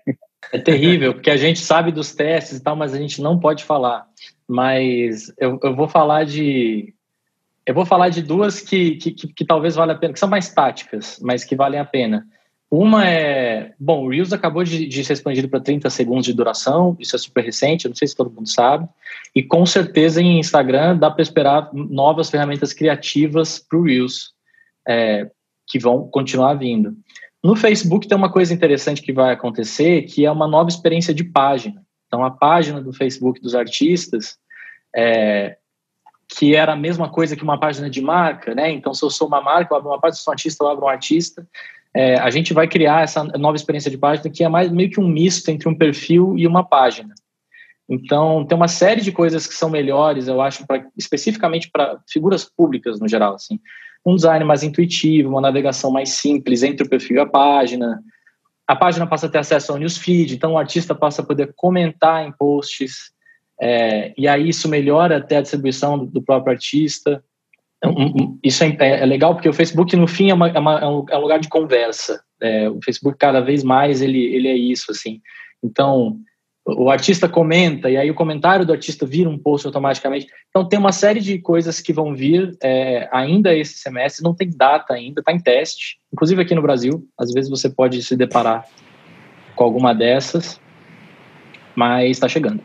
[0.53, 3.64] É terrível, porque a gente sabe dos testes e tal, mas a gente não pode
[3.64, 4.07] falar.
[4.48, 6.94] Mas eu, eu vou falar de.
[7.66, 10.28] Eu vou falar de duas que, que, que, que talvez valha a pena, que são
[10.28, 12.26] mais táticas, mas que valem a pena.
[12.70, 13.72] Uma é.
[13.78, 17.18] Bom, o Reels acabou de, de ser expandido para 30 segundos de duração, isso é
[17.18, 18.88] super recente, não sei se todo mundo sabe.
[19.35, 24.33] E com certeza em Instagram dá para esperar novas ferramentas criativas para o Reels,
[24.87, 25.30] é,
[25.66, 26.96] que vão continuar vindo.
[27.42, 31.22] No Facebook tem uma coisa interessante que vai acontecer, que é uma nova experiência de
[31.22, 31.84] página.
[32.14, 34.38] Então, a página do Facebook dos artistas,
[34.94, 35.57] é,
[36.29, 38.70] que era a mesma coisa que uma página de marca, né?
[38.70, 40.64] Então, se eu sou uma marca, eu abro uma página, se eu sou um artista,
[40.64, 41.48] eu abro um artista.
[41.92, 45.00] É, a gente vai criar essa nova experiência de página que é mais meio que
[45.00, 47.12] um misto entre um perfil e uma página.
[47.88, 52.44] Então, tem uma série de coisas que são melhores, eu acho, pra, especificamente para figuras
[52.44, 53.59] públicas no geral, assim.
[54.07, 58.00] Um design mais intuitivo, uma navegação mais simples entre o perfil e a página,
[58.66, 62.27] a página passa a ter acesso ao newsfeed, então o artista passa a poder comentar
[62.27, 63.12] em posts,
[63.61, 67.22] é, e aí isso melhora até a distribuição do, do próprio artista.
[67.79, 70.87] Então, isso é, é, legal porque o Facebook, no fim, é, uma, é, uma, é,
[70.87, 72.22] um, é lugar de conversa.
[72.40, 75.20] É, o Facebook, cada vez mais, ele, ele é isso, assim.
[75.62, 76.18] Então,
[76.66, 80.27] o artista comenta e aí o comentário do artista vira um post automaticamente.
[80.48, 84.48] Então tem uma série de coisas que vão vir é, ainda esse semestre, não tem
[84.48, 87.07] data ainda, está em teste, inclusive aqui no Brasil.
[87.18, 88.64] Às vezes você pode se deparar
[89.55, 90.59] com alguma dessas,
[91.77, 92.62] mas está chegando.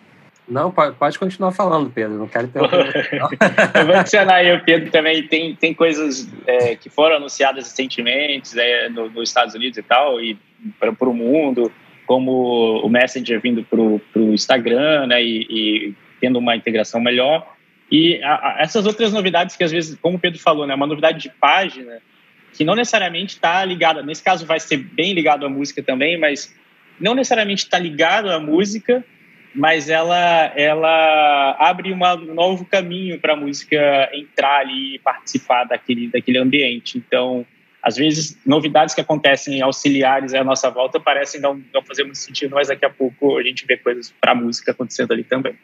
[0.48, 2.18] Não, pode, pode continuar falando, Pedro.
[2.18, 3.10] Não quero interromper.
[3.76, 5.28] Eu vou adicionar aí o Pedro também.
[5.28, 10.20] Tem, tem coisas é, que foram anunciadas recentemente é, no, nos Estados Unidos e tal,
[10.20, 10.40] e
[10.80, 11.72] para o mundo
[12.10, 17.56] como o Messenger vindo para o Instagram, né, e, e, tendo uma integração melhor.
[17.92, 20.88] E a, a, essas outras novidades que às vezes, como o Pedro falou, né, uma
[20.88, 22.02] novidade de página
[22.52, 26.52] que não necessariamente está ligada, nesse caso vai ser bem ligado à música também, mas
[27.00, 29.06] não necessariamente está ligado à música,
[29.54, 35.66] mas ela ela abre uma, um novo caminho para a música entrar ali e participar
[35.66, 36.98] daquele daquele ambiente.
[36.98, 37.46] Então
[37.82, 42.56] às vezes, novidades que acontecem auxiliares à nossa volta parecem não, não fazer muito sentido,
[42.56, 45.58] mas daqui a pouco a gente vê coisas para a música acontecendo ali também.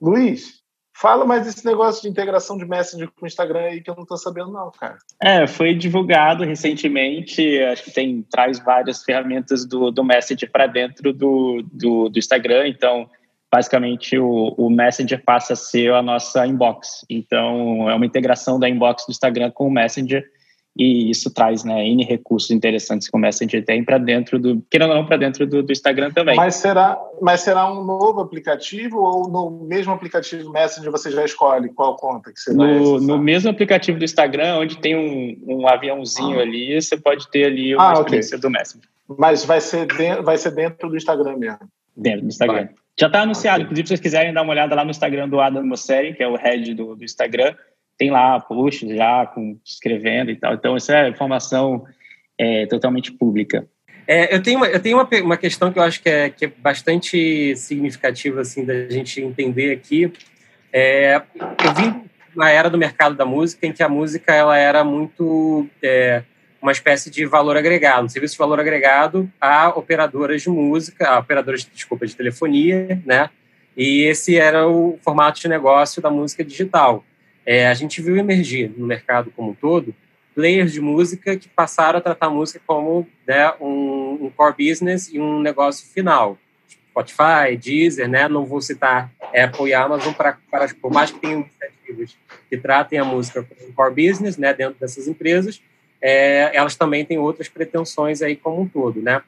[0.00, 0.60] Luiz,
[0.96, 4.02] fala mais desse negócio de integração de Messenger com o Instagram aí que eu não
[4.02, 4.98] estou sabendo não, cara.
[5.22, 11.12] É, foi divulgado recentemente, acho que tem traz várias ferramentas do, do Messenger para dentro
[11.12, 13.08] do, do, do Instagram, então
[13.52, 17.04] basicamente o, o Messenger passa a ser a nossa inbox.
[17.08, 20.24] Então é uma integração da inbox do Instagram com o Messenger
[20.76, 24.90] e isso traz né, N recursos interessantes que o Messenger tem para dentro do, querendo
[24.90, 26.36] ou não, para dentro do, do, Instagram também.
[26.36, 31.68] Mas será, mas será um novo aplicativo ou no mesmo aplicativo Messenger você já escolhe
[31.70, 35.68] qual conta que você no, vai No mesmo aplicativo do Instagram, onde tem um, um
[35.68, 36.42] aviãozinho ah.
[36.42, 38.48] ali, você pode ter ali uma ah, experiência okay.
[38.48, 38.88] do Messenger.
[39.18, 41.68] Mas vai ser, dentro, vai ser dentro do Instagram mesmo?
[41.96, 42.66] Dentro do Instagram.
[42.66, 42.70] Vai.
[42.98, 43.64] Já está anunciado, okay.
[43.64, 46.28] inclusive se vocês quiserem dar uma olhada lá no Instagram do Adam Mosseri, que é
[46.28, 47.54] o head do, do Instagram,
[48.00, 50.54] tem lá posts já com escrevendo e tal.
[50.54, 51.84] Então, essa é informação
[52.38, 53.68] é, totalmente pública.
[54.06, 56.46] É, eu tenho, uma, eu tenho uma, uma questão que eu acho que é, que
[56.46, 60.10] é bastante significativa assim, da gente entender aqui.
[60.72, 61.20] É,
[61.62, 65.68] eu vim na era do mercado da música em que a música ela era muito
[65.82, 66.22] é,
[66.62, 71.18] uma espécie de valor agregado, um serviço de valor agregado a operadoras de música, a
[71.18, 73.28] operadoras, desculpa, de telefonia, né?
[73.76, 77.04] E esse era o formato de negócio da música digital.
[77.44, 79.94] É, a gente viu emergir no mercado como um todo
[80.34, 85.12] players de música que passaram a tratar a música como né, um, um, core business
[85.12, 86.38] e um negócio final.
[86.90, 88.28] Spotify, Deezer, né?
[88.28, 92.16] não vou citar Apple e Amazon, para, para, por mais que tenham iniciativas
[92.48, 95.62] que tratem a música como um core business né, dentro dessas empresas,
[96.00, 99.00] é, elas também têm outras pretensões aí como um todo.
[99.00, 99.22] Né?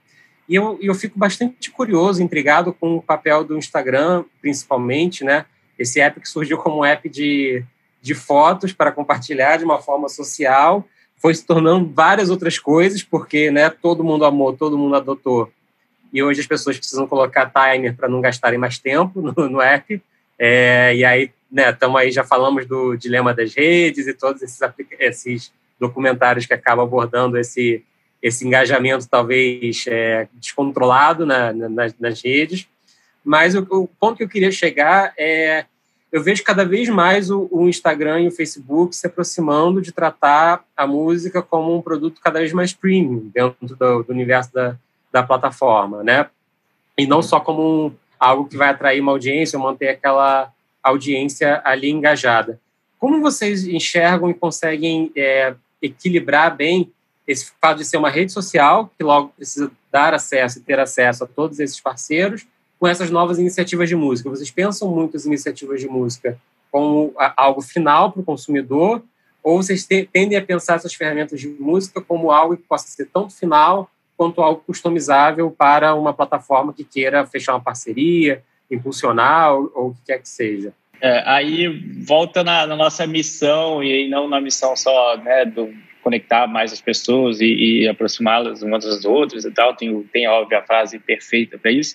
[0.48, 5.46] E eu, eu fico bastante curioso, intrigado com o papel do Instagram, principalmente, né?
[5.78, 7.64] esse app que surgiu como app de,
[8.02, 10.84] de fotos para compartilhar de uma forma social,
[11.16, 15.50] foi se tornando várias outras coisas, porque né, todo mundo amou, todo mundo adotou.
[16.12, 20.02] E hoje as pessoas precisam colocar timer para não gastarem mais tempo no, no app.
[20.36, 21.30] É, e aí,
[21.70, 24.58] estamos né, aí, já falamos do dilema das redes e todos esses,
[24.98, 27.84] esses documentários que acabam abordando esse,
[28.20, 31.68] esse engajamento talvez é, descontrolado na, na,
[32.00, 32.66] nas, redes.
[33.24, 35.66] Mas o, o, ponto que eu queria chegar é
[36.12, 40.62] eu vejo cada vez mais o, o, Instagram e o Facebook se aproximando de tratar
[40.76, 44.76] a música como um produto cada vez mais premium dentro do, do universo da,
[45.10, 46.28] da, plataforma, né?
[46.98, 50.52] E não só como um, algo que vai atrair uma audiência ou manter aquela
[50.82, 52.60] audiência ali engajada.
[52.98, 56.92] Como vocês enxergam e conseguem é, equilibrar bem
[57.26, 61.24] esse fato de ser uma rede social, que logo precisa dar acesso e ter acesso
[61.24, 62.46] a todos esses parceiros,
[62.82, 64.28] com essas novas iniciativas de música?
[64.28, 66.36] Vocês pensam muito as iniciativas de música
[66.68, 69.04] como algo final para o consumidor,
[69.40, 73.36] ou vocês tendem a pensar essas ferramentas de música como algo que possa ser tanto
[73.36, 79.88] final quanto algo customizável para uma plataforma que queira fechar uma parceria, impulsionar ou, ou
[79.90, 80.72] o que quer que seja?
[81.00, 81.68] É, aí
[82.04, 85.72] volta na, na, nossa missão e não na missão só né, do
[86.02, 89.72] conectar mais as pessoas e, e aproximá-las umas das outras e tal.
[89.76, 91.94] Tem, tem óbvio a frase perfeita para isso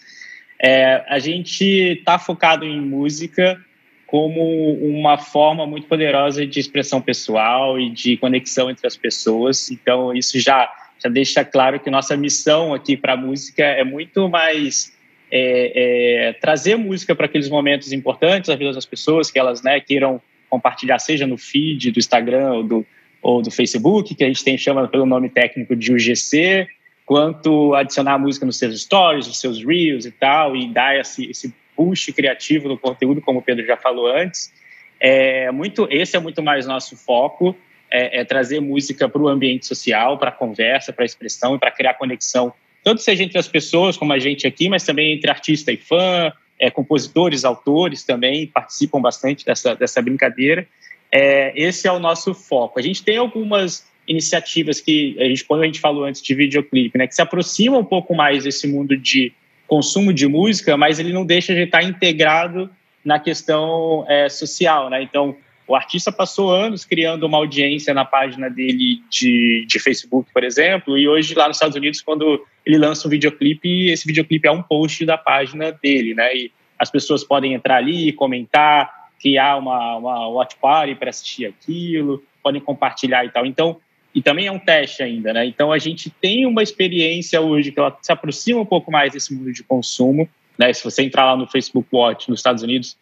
[0.59, 3.59] é, a gente está focado em música
[4.07, 9.69] como uma forma muito poderosa de expressão pessoal e de conexão entre as pessoas.
[9.69, 10.71] Então, isso já,
[11.03, 14.97] já deixa claro que nossa missão aqui para a música é muito mais
[15.29, 19.79] é, é, trazer música para aqueles momentos importantes da vida das pessoas, que elas né,
[19.81, 22.85] queiram compartilhar, seja no feed do Instagram ou do,
[23.21, 26.65] ou do Facebook, que a gente tem chama pelo nome técnico de UGC,
[27.07, 31.55] quanto adicionar música nos seus stories, nos seus reels e tal, e dar esse, esse
[31.73, 34.53] push criativo no conteúdo, como o Pedro já falou antes.
[34.99, 37.55] É muito, esse é muito mais nosso foco,
[37.89, 41.59] é, é trazer música para o ambiente social, para a conversa, para a expressão e
[41.59, 42.53] para criar conexão,
[42.83, 46.33] tanto seja entre as pessoas, como a gente aqui, mas também entre artista e fã,
[46.59, 50.67] é, compositores, autores também participam bastante dessa, dessa brincadeira.
[51.09, 52.79] É, esse é o nosso foco.
[52.79, 56.97] A gente tem algumas iniciativas que a gente, quando a gente falou antes de videoclipe,
[56.97, 59.33] né, que se aproximam um pouco mais desse mundo de
[59.67, 62.69] consumo de música, mas ele não deixa de estar integrado
[63.03, 65.01] na questão é, social, né?
[65.01, 65.35] Então,
[65.67, 70.97] o artista passou anos criando uma audiência na página dele de, de Facebook, por exemplo,
[70.97, 74.63] e hoje lá nos Estados Unidos, quando ele lança um videoclipe, esse videoclipe é um
[74.63, 76.33] post da página dele, né?
[76.33, 82.23] E as pessoas podem entrar ali, comentar, criar uma, uma watch party para assistir aquilo,
[82.41, 83.45] podem compartilhar e tal.
[83.45, 83.77] Então,
[84.17, 85.45] e também é um teste ainda, né?
[85.45, 89.31] Então a gente tem uma experiência hoje que ela se aproxima um pouco mais desse
[89.31, 90.73] mundo de consumo, né?
[90.73, 92.97] Se você entrar lá no Facebook Watch nos Estados Unidos,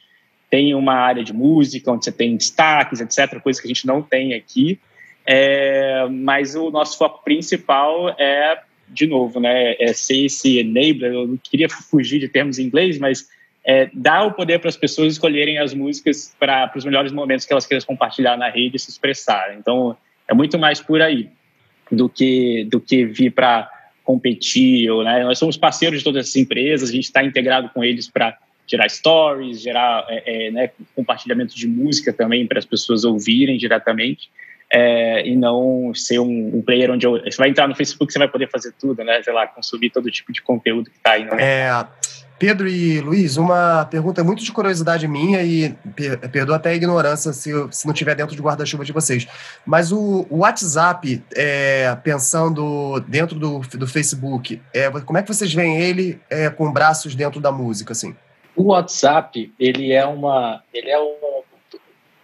[0.49, 4.01] tem uma área de música onde você tem destaques, etc, coisa que a gente não
[4.01, 4.77] tem aqui.
[5.25, 8.59] É, mas o nosso foco principal é,
[8.89, 11.13] de novo, né, é ser esse enabler.
[11.13, 13.29] Eu não queria fugir de termos em inglês, mas
[13.63, 17.53] é, dar o poder para as pessoas escolherem as músicas para os melhores momentos que
[17.53, 19.55] elas queiram compartilhar na rede e se expressar.
[19.57, 19.95] Então,
[20.27, 21.29] é muito mais por aí
[21.91, 23.69] do que, do que vir para
[24.03, 24.89] competir.
[24.89, 25.23] Ou, né?
[25.23, 28.89] Nós somos parceiros de todas essas empresas, a gente está integrado com eles para gerar
[28.89, 34.29] stories, gerar é, é, né, compartilhamento de música também para as pessoas ouvirem diretamente.
[34.67, 38.17] É, e não ser um, um, player onde eu, você vai entrar no Facebook, você
[38.17, 39.21] vai poder fazer tudo, né?
[39.21, 41.23] Sei lá, consumir todo tipo de conteúdo que está aí.
[41.23, 41.37] Né?
[41.39, 41.87] É,
[42.45, 47.33] Pedro e Luiz, uma pergunta muito de curiosidade minha e per perdoa até a ignorância
[47.33, 49.27] se, se não estiver dentro de guarda-chuva de vocês.
[49.65, 55.51] Mas o, o WhatsApp, é, pensando dentro do, do Facebook, é, como é que vocês
[55.51, 58.15] veem ele é, com braços dentro da música, assim?
[58.55, 61.41] O WhatsApp, ele é uma, ele é um,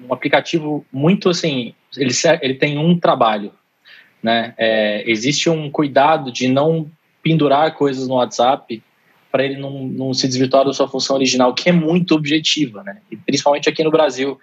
[0.07, 2.13] um aplicativo muito assim, ele,
[2.43, 3.51] ele tem um trabalho,
[4.21, 4.53] né?
[4.55, 6.87] É, existe um cuidado de não
[7.23, 8.83] pendurar coisas no WhatsApp
[9.31, 12.97] para ele não, não se desvirtuar da sua função original, que é muito objetiva, né?
[13.09, 14.39] E principalmente aqui no Brasil,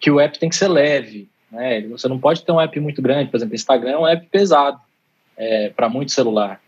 [0.00, 1.80] que o app tem que ser leve, né?
[1.88, 4.80] Você não pode ter um app muito grande, por exemplo, Instagram é um app pesado
[5.36, 6.60] é, para muito celular.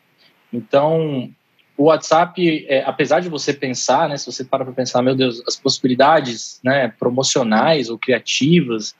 [0.52, 1.30] Então,
[1.76, 5.42] o WhatsApp, é, apesar de você pensar, né, se você para para pensar, meu Deus,
[5.46, 8.94] as possibilidades né, promocionais ou criativas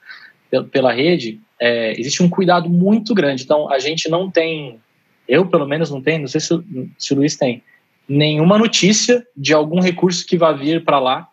[0.70, 3.42] pela rede, é, existe um cuidado muito grande.
[3.42, 4.80] Então, a gente não tem,
[5.28, 6.48] eu pelo menos não tenho, não sei se,
[6.98, 7.62] se o Luiz tem,
[8.09, 11.28] nenhuma notícia de algum recurso que vai vir para lá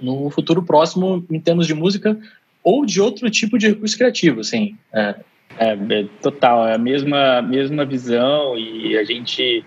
[0.00, 2.18] no futuro próximo em termos de música
[2.62, 4.76] ou de outro tipo de recurso criativo, assim.
[4.92, 5.14] É,
[5.58, 9.64] é, é total, é a mesma, mesma visão e a gente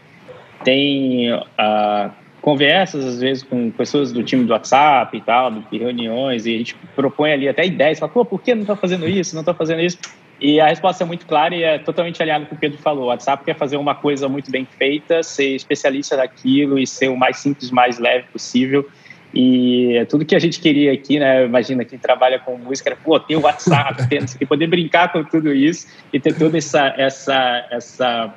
[0.64, 2.12] tem uh,
[2.48, 6.58] conversas, às vezes, com pessoas do time do WhatsApp e tal, de reuniões, e a
[6.60, 9.54] gente propõe ali até ideias, fala, pô, por que não está fazendo isso, não está
[9.54, 9.98] fazendo isso?
[10.40, 12.78] E a resposta é muito clara e é totalmente alinhada com o que o Pedro
[12.78, 13.04] falou.
[13.04, 17.18] O WhatsApp quer fazer uma coisa muito bem feita, ser especialista daquilo e ser o
[17.18, 18.90] mais simples, mais leve possível.
[19.34, 21.44] E é tudo que a gente queria aqui, né?
[21.44, 25.54] Imagina quem trabalha com música, era, pô, ter o WhatsApp, ter, poder brincar com tudo
[25.54, 28.34] isso e ter todo essa, essa, essa,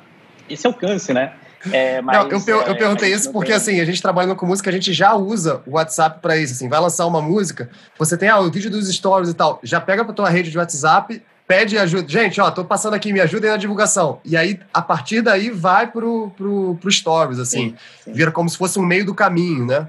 [0.49, 1.31] esse alcance, né?
[1.71, 3.55] É, mas, não, eu, eu é, perguntei isso porque, tem...
[3.55, 6.53] assim, a gente trabalhando com música, a gente já usa o WhatsApp para isso.
[6.53, 9.79] Assim, vai lançar uma música, você tem ah, o vídeo dos stories e tal, já
[9.79, 12.07] pega para tua rede de WhatsApp, pede ajuda.
[12.07, 14.19] Gente, ó, tô passando aqui, me ajudem na divulgação.
[14.23, 17.69] E aí, a partir daí, vai pro, pro, pro stories, assim.
[17.69, 18.13] Sim, sim.
[18.13, 19.87] Vira como se fosse um meio do caminho, né?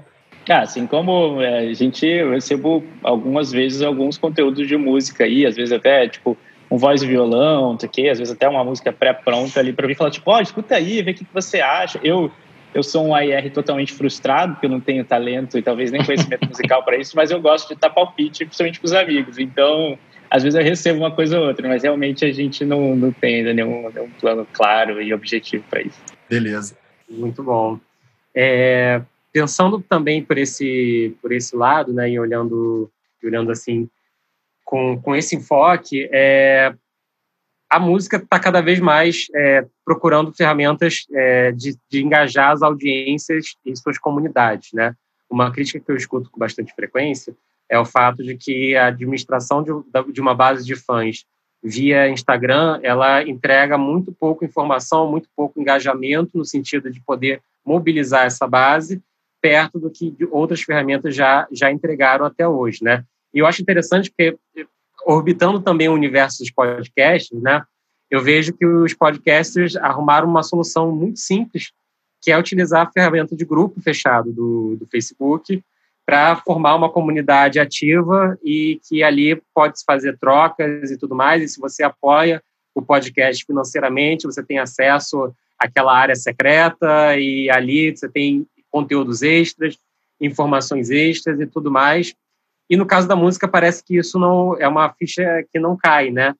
[0.49, 5.55] Ah, assim como é, a gente recebo algumas vezes alguns conteúdos de música aí, às
[5.55, 6.37] vezes até, tipo,
[6.73, 9.71] um voz e violão, não sei o quê, às vezes até uma música pré-pronta ali
[9.71, 11.99] para mim falar, tipo, ó, oh, escuta aí, vê o que, que você acha.
[12.03, 12.31] Eu,
[12.73, 16.47] eu sou um AR totalmente frustrado, porque eu não tenho talento e talvez nem conhecimento
[16.49, 19.37] musical para isso, mas eu gosto de dar palpite, principalmente com os amigos.
[19.37, 19.99] Então,
[20.31, 23.35] às vezes eu recebo uma coisa ou outra, mas realmente a gente não, não tem
[23.35, 26.01] ainda nenhum, nenhum plano claro e objetivo para isso.
[26.27, 26.75] Beleza.
[27.07, 27.79] Muito bom.
[28.33, 28.99] É,
[29.31, 32.89] pensando também por esse, por esse lado, né, e olhando,
[33.23, 33.87] olhando assim
[34.63, 36.73] com, com esse enfoque, é,
[37.69, 43.55] a música está cada vez mais é, procurando ferramentas é, de, de, engajar as audiências
[43.65, 44.95] em suas comunidades, né?
[45.29, 47.35] Uma crítica que eu escuto com bastante frequência
[47.67, 49.71] é o fato de que a administração de,
[50.11, 51.25] de uma base de fãs
[51.63, 58.25] via Instagram, ela entrega muito pouco informação, muito pouco engajamento no sentido de poder mobilizar
[58.25, 59.01] essa base
[59.41, 63.03] perto do que outras ferramentas já já entregaram até hoje, né?
[63.33, 64.37] E eu acho interessante porque,
[65.05, 67.63] orbitando também o universo dos podcasts, né,
[68.09, 71.71] eu vejo que os podcasters arrumaram uma solução muito simples,
[72.21, 75.63] que é utilizar a ferramenta de grupo fechado do, do Facebook
[76.05, 81.41] para formar uma comunidade ativa e que ali pode se fazer trocas e tudo mais.
[81.41, 82.41] E se você apoia
[82.75, 89.77] o podcast financeiramente, você tem acesso àquela área secreta e ali você tem conteúdos extras,
[90.19, 92.13] informações extras e tudo mais.
[92.73, 96.09] E no caso da música, parece que isso não é uma ficha que não cai,
[96.09, 96.33] né?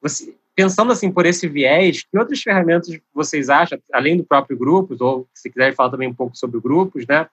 [0.00, 5.00] Você, pensando assim por esse viés, que outras ferramentas vocês acham, além do próprio grupos,
[5.00, 7.26] ou se quiser falar também um pouco sobre grupos, né?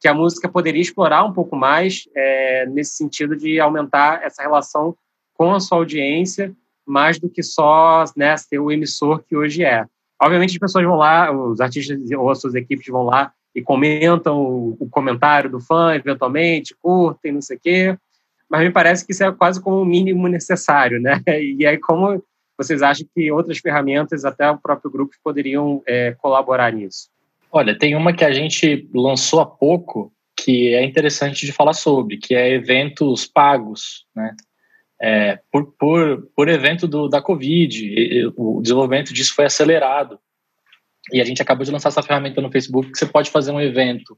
[0.00, 4.96] Que a música poderia explorar um pouco mais é, nesse sentido de aumentar essa relação
[5.32, 6.52] com a sua audiência,
[6.84, 9.86] mais do que só né, ser o emissor que hoje é.
[10.20, 14.38] Obviamente as pessoas vão lá, os artistas ou as suas equipes vão lá e comentam
[14.40, 17.98] o, o comentário do fã, eventualmente, curtem, não sei o quê,
[18.50, 21.20] mas me parece que isso é quase como o mínimo necessário, né?
[21.26, 22.22] E aí, como
[22.56, 27.08] vocês acham que outras ferramentas, até o próprio grupo, poderiam é, colaborar nisso?
[27.50, 32.16] Olha, tem uma que a gente lançou há pouco que é interessante de falar sobre,
[32.16, 34.34] que é eventos pagos, né?
[35.00, 40.18] É, por, por, por evento do, da Covid, o desenvolvimento disso foi acelerado.
[41.12, 43.60] E a gente acabou de lançar essa ferramenta no Facebook que você pode fazer um
[43.60, 44.16] evento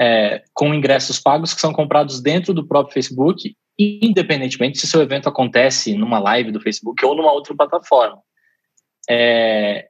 [0.00, 5.28] é, com ingressos pagos que são comprados dentro do próprio Facebook, independentemente se seu evento
[5.28, 8.18] acontece numa live do Facebook ou numa outra plataforma.
[9.08, 9.88] É,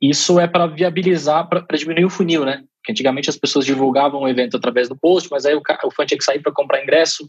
[0.00, 2.62] isso é para viabilizar, para diminuir o funil, né?
[2.76, 6.06] Porque antigamente as pessoas divulgavam o evento através do post, mas aí o, o fã
[6.06, 7.28] tinha que sair para comprar ingresso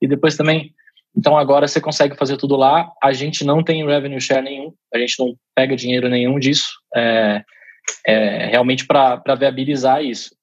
[0.00, 0.74] e depois também.
[1.16, 2.90] Então agora você consegue fazer tudo lá.
[3.02, 6.68] A gente não tem revenue share nenhum, a gente não pega dinheiro nenhum disso.
[6.94, 7.42] É,
[8.06, 10.34] é, realmente para viabilizar isso.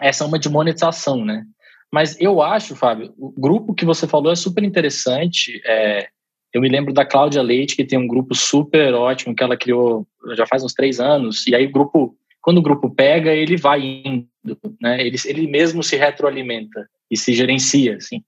[0.00, 1.44] Essa é uma de monetização, né?
[1.92, 5.62] Mas eu acho, Fábio, o grupo que você falou é super interessante.
[5.64, 6.08] É,
[6.52, 10.06] eu me lembro da Cláudia Leite, que tem um grupo super ótimo que ela criou
[10.36, 11.46] já faz uns três anos.
[11.46, 15.00] E aí o grupo, quando o grupo pega, ele vai indo, né?
[15.00, 18.22] Ele, ele mesmo se retroalimenta e se gerencia, assim.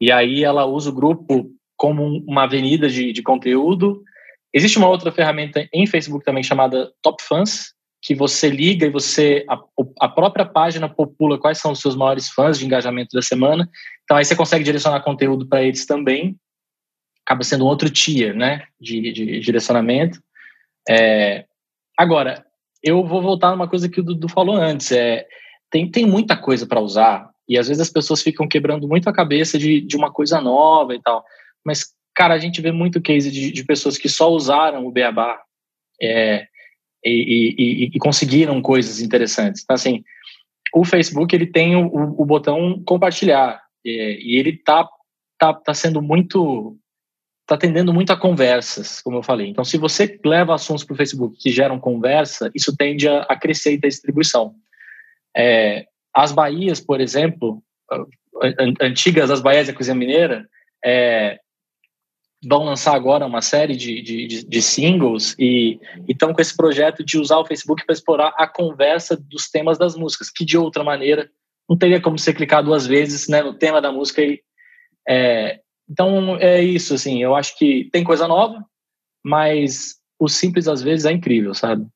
[0.00, 4.02] E aí ela usa o grupo como uma avenida de, de conteúdo.
[4.54, 9.46] Existe uma outra ferramenta em Facebook também chamada Top Fans, que você liga e você
[9.48, 9.56] a,
[10.00, 13.70] a, própria página popula quais são os seus maiores fãs de engajamento da semana.
[14.02, 16.36] Então aí você consegue direcionar conteúdo para eles também.
[17.24, 20.20] Acaba sendo um outro tier, né, de, de direcionamento.
[20.88, 21.46] É,
[21.96, 22.44] agora,
[22.82, 24.90] eu vou voltar numa coisa que o Dudu falou antes.
[24.90, 25.24] É,
[25.70, 29.12] tem, tem muita coisa para usar, e às vezes as pessoas ficam quebrando muito a
[29.12, 31.24] cabeça de, de uma coisa nova e tal.
[31.64, 35.40] Mas, cara, a gente vê muito case de, de pessoas que só usaram o Beabá
[36.02, 36.48] é,
[37.04, 39.62] e, e, e, conseguiram coisas interessantes.
[39.62, 40.04] Então, assim,
[40.74, 44.88] o Facebook ele tem o, o botão compartilhar é, e ele tá,
[45.38, 46.76] tá, tá sendo muito
[47.42, 49.48] está tendendo muito a conversas, como eu falei.
[49.48, 53.36] Então, se você leva assuntos para o Facebook que geram conversa, isso tende a, a
[53.36, 54.54] crescer da distribuição.
[55.36, 57.62] É, as Bahias, por exemplo,
[58.80, 60.48] antigas, as Bahias da Cozinha Mineira,
[60.84, 61.40] é,
[62.44, 65.78] vão lançar agora uma série de, de, de singles e
[66.08, 69.94] estão com esse projeto de usar o Facebook para explorar a conversa dos temas das
[69.94, 71.30] músicas, que de outra maneira
[71.68, 74.22] não teria como você clicar duas vezes né, no tema da música.
[74.22, 74.40] E,
[75.08, 78.64] é, então é isso, assim, eu acho que tem coisa nova,
[79.24, 81.86] mas o simples às vezes é incrível, sabe?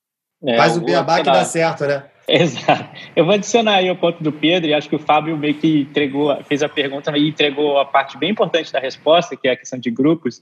[0.43, 2.09] É, Faz o beabá que dá certo, né?
[2.29, 2.89] Exato.
[3.15, 5.81] Eu vou adicionar aí o ponto do Pedro, e acho que o Fábio meio que
[5.81, 9.57] entregou, fez a pergunta e entregou a parte bem importante da resposta, que é a
[9.57, 10.41] questão de grupos,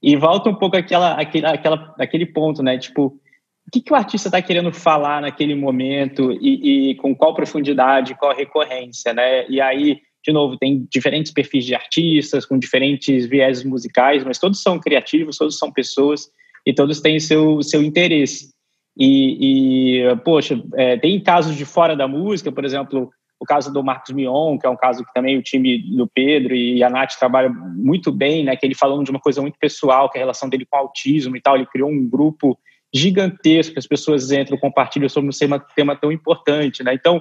[0.00, 2.78] e volta um pouco aquela, aquele, aquela, aquele ponto, né?
[2.78, 3.06] Tipo,
[3.66, 8.14] o que, que o artista está querendo falar naquele momento e, e, com qual profundidade,
[8.14, 9.44] qual recorrência, né?
[9.48, 14.62] E aí, de novo, tem diferentes perfis de artistas, com diferentes viés musicais, mas todos
[14.62, 16.30] são criativos, todos são pessoas
[16.64, 18.53] e todos têm seu, seu interesse.
[18.96, 23.82] E, e poxa, é, tem casos de fora da música, por exemplo, o caso do
[23.82, 27.16] Marcos Mion, que é um caso que também o time do Pedro e a Nath
[27.18, 28.56] trabalham muito bem, né?
[28.56, 30.80] Que ele falando de uma coisa muito pessoal, que é a relação dele com o
[30.80, 31.56] autismo e tal.
[31.56, 32.58] Ele criou um grupo
[32.94, 36.94] gigantesco, as pessoas entram, compartilham sobre um tema tão importante, né?
[36.94, 37.20] Então,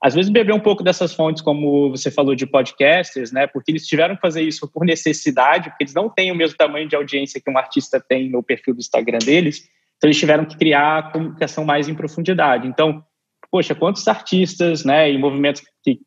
[0.00, 3.46] às vezes beber um pouco dessas fontes, como você falou de podcasters, né?
[3.46, 6.86] Porque eles tiveram que fazer isso por necessidade, porque eles não têm o mesmo tamanho
[6.86, 9.66] de audiência que um artista tem no perfil do Instagram deles.
[9.96, 12.66] Então, eles tiveram que criar a comunicação mais em profundidade.
[12.66, 13.02] Então,
[13.50, 16.00] poxa, quantos artistas, né, e movimentos que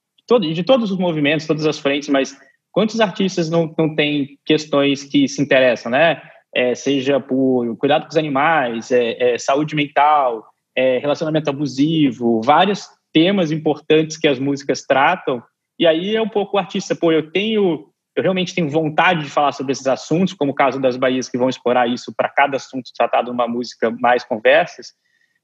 [0.53, 2.37] de todos os movimentos, todas as frentes, mas
[2.71, 6.21] quantos artistas não, não têm questões que se interessam, né?
[6.53, 12.87] É, seja por cuidado com os animais, é, é, saúde mental, é, relacionamento abusivo, vários
[13.13, 15.41] temas importantes que as músicas tratam.
[15.79, 17.87] E aí é um pouco o artista, pô, eu tenho
[18.17, 21.37] eu realmente tenho vontade de falar sobre esses assuntos, como o caso das Bahias, que
[21.37, 24.87] vão explorar isso para cada assunto tratado numa música, mais conversas.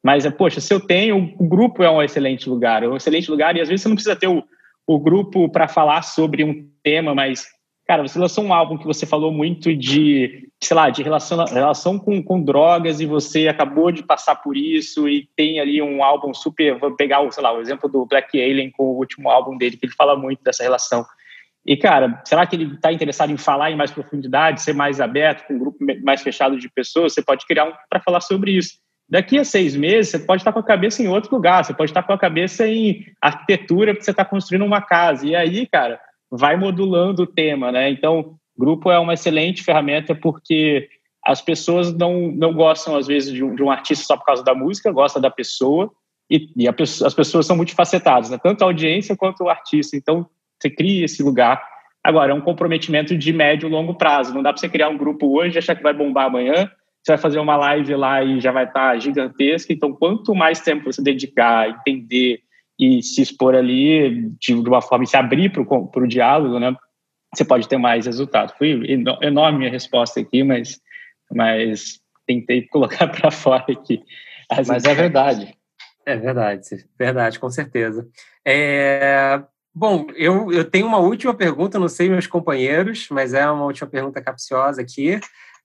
[0.04, 3.56] Mas, poxa, se eu tenho, o grupo é um excelente lugar, é um excelente lugar,
[3.56, 4.44] e às vezes você não precisa ter o,
[4.88, 7.46] o grupo para falar sobre um tema, mas,
[7.88, 12.00] cara, você lançou um álbum que você falou muito de, sei lá, de relação, relação
[12.00, 16.34] com, com drogas, e você acabou de passar por isso, e tem ali um álbum
[16.34, 16.80] super.
[16.80, 19.86] Vou pegar, sei lá, o exemplo do Black Alien com o último álbum dele, que
[19.86, 21.06] ele fala muito dessa relação
[21.66, 25.48] e, cara, será que ele está interessado em falar em mais profundidade, ser mais aberto,
[25.48, 27.14] com um grupo mais fechado de pessoas?
[27.14, 28.80] Você pode criar um para falar sobre isso.
[29.10, 31.92] Daqui a seis meses, você pode estar com a cabeça em outro lugar, você pode
[31.92, 35.26] estar com a cabeça em arquitetura, porque você está construindo uma casa.
[35.26, 36.00] E aí, cara,
[36.30, 37.90] vai modulando o tema, né?
[37.90, 40.90] Então, grupo é uma excelente ferramenta porque
[41.24, 44.44] as pessoas não, não gostam, às vezes, de um, de um artista só por causa
[44.44, 45.90] da música, gosta da pessoa,
[46.30, 48.38] e, e as pessoas são multifacetadas, né?
[48.42, 49.96] tanto a audiência quanto o artista.
[49.96, 50.28] Então,
[50.64, 51.62] você cria esse lugar.
[52.02, 54.34] Agora, é um comprometimento de médio e longo prazo.
[54.34, 56.70] Não dá para você criar um grupo hoje e achar que vai bombar amanhã.
[57.02, 59.74] Você vai fazer uma live lá e já vai estar tá gigantesca.
[59.74, 62.40] Então, quanto mais tempo você dedicar, entender
[62.80, 66.76] e se expor ali de, uma forma e se abrir para o diálogo, né?
[67.34, 68.54] Você pode ter mais resultado.
[68.58, 68.82] Foi
[69.22, 70.80] enorme a resposta aqui, mas,
[71.32, 74.02] mas tentei colocar para fora aqui.
[74.68, 75.54] mas é verdade.
[76.06, 76.68] É verdade,
[77.00, 78.06] verdade, com certeza.
[78.46, 79.42] É,
[79.76, 83.90] Bom, eu, eu tenho uma última pergunta, não sei meus companheiros, mas é uma última
[83.90, 85.20] pergunta capciosa aqui.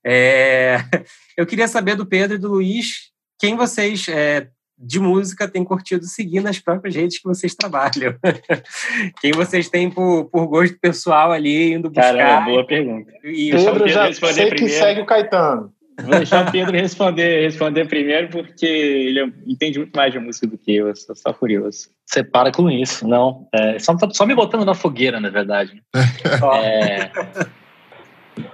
[0.04, 0.78] É,
[1.36, 4.48] eu queria saber do Pedro e do Luiz quem vocês é,
[4.78, 8.14] de música têm curtido seguir nas próprias redes que vocês trabalham.
[9.20, 12.16] quem vocês têm por, por gosto pessoal ali, indo buscar.
[12.16, 13.12] Caramba, boa pergunta.
[13.24, 15.72] E Pedro já sei que segue o Caetano.
[16.02, 20.56] Vou deixar o Pedro responder, responder primeiro, porque ele entende muito mais de música do
[20.56, 21.88] que eu, eu sou só curioso.
[22.06, 23.48] Você para com isso, não.
[23.52, 25.82] É, só, só me botando na fogueira, na verdade.
[26.62, 27.10] é,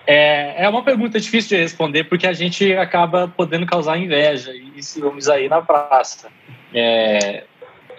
[0.07, 4.83] é, é, uma pergunta difícil de responder, porque a gente acaba podendo causar inveja e
[4.83, 6.29] ciúmes aí na praça.
[6.73, 7.45] É,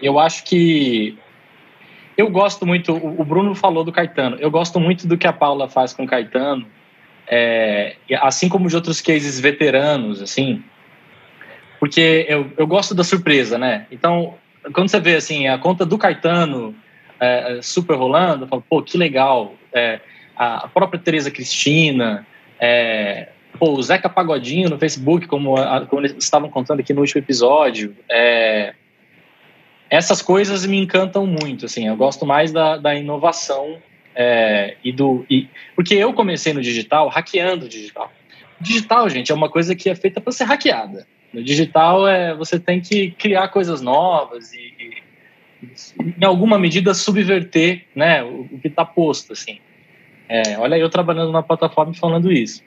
[0.02, 1.16] eu acho que.
[2.18, 2.94] Eu gosto muito.
[2.94, 4.36] O Bruno falou do Caetano.
[4.40, 6.66] Eu gosto muito do que a Paula faz com o Caetano
[7.28, 10.62] é, assim como de outros cases veteranos, assim,
[11.78, 13.86] porque eu, eu gosto da surpresa, né?
[13.90, 14.34] Então,
[14.72, 16.74] quando você vê assim a conta do Caetano
[17.20, 19.54] é, super rolando, eu falo, pô, que legal.
[19.72, 20.00] É,
[20.36, 22.26] a própria Tereza Cristina,
[22.60, 27.00] é, pô, o Zeca Pagodinho no Facebook, como, a, como eles estavam contando aqui no
[27.00, 28.74] último episódio, é,
[29.88, 33.78] essas coisas me encantam muito, assim, eu gosto mais da, da inovação
[34.16, 35.24] é, e do...
[35.30, 38.10] E, porque eu comecei no digital hackeando o digital.
[38.60, 41.06] Digital, gente, é uma coisa que é feita para ser hackeada.
[41.32, 45.06] No digital, é, você tem que criar coisas novas e, e
[46.18, 49.58] em alguma medida, subverter né, o, o que está posto, assim.
[50.28, 52.62] É, olha eu trabalhando na plataforma falando isso.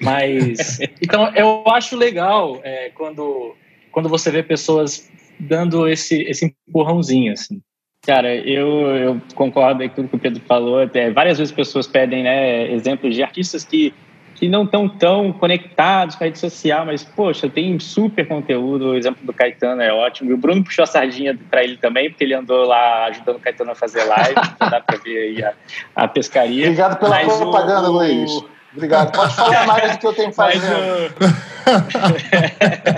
[0.00, 3.54] Mas, então, eu acho legal é, quando,
[3.90, 7.60] quando você vê pessoas dando esse, esse empurrãozinho, assim.
[8.02, 10.82] Cara, eu, eu concordo com tudo que o Pedro falou.
[10.82, 13.92] Até várias vezes pessoas pedem né, exemplos de artistas que,
[14.34, 18.86] que não estão tão conectados com a rede social, mas, poxa, tem super conteúdo.
[18.88, 20.30] O exemplo do Caetano é ótimo.
[20.30, 23.40] E o Bruno puxou a sardinha para ele também, porque ele andou lá ajudando o
[23.40, 24.34] Caetano a fazer live.
[24.54, 25.52] então dá para ver aí a,
[25.94, 26.64] a pescaria.
[26.64, 28.30] Obrigado pela mas propaganda, o, Luiz.
[28.72, 29.12] Obrigado.
[29.12, 31.14] Pode falar mais do que eu tenho fazendo.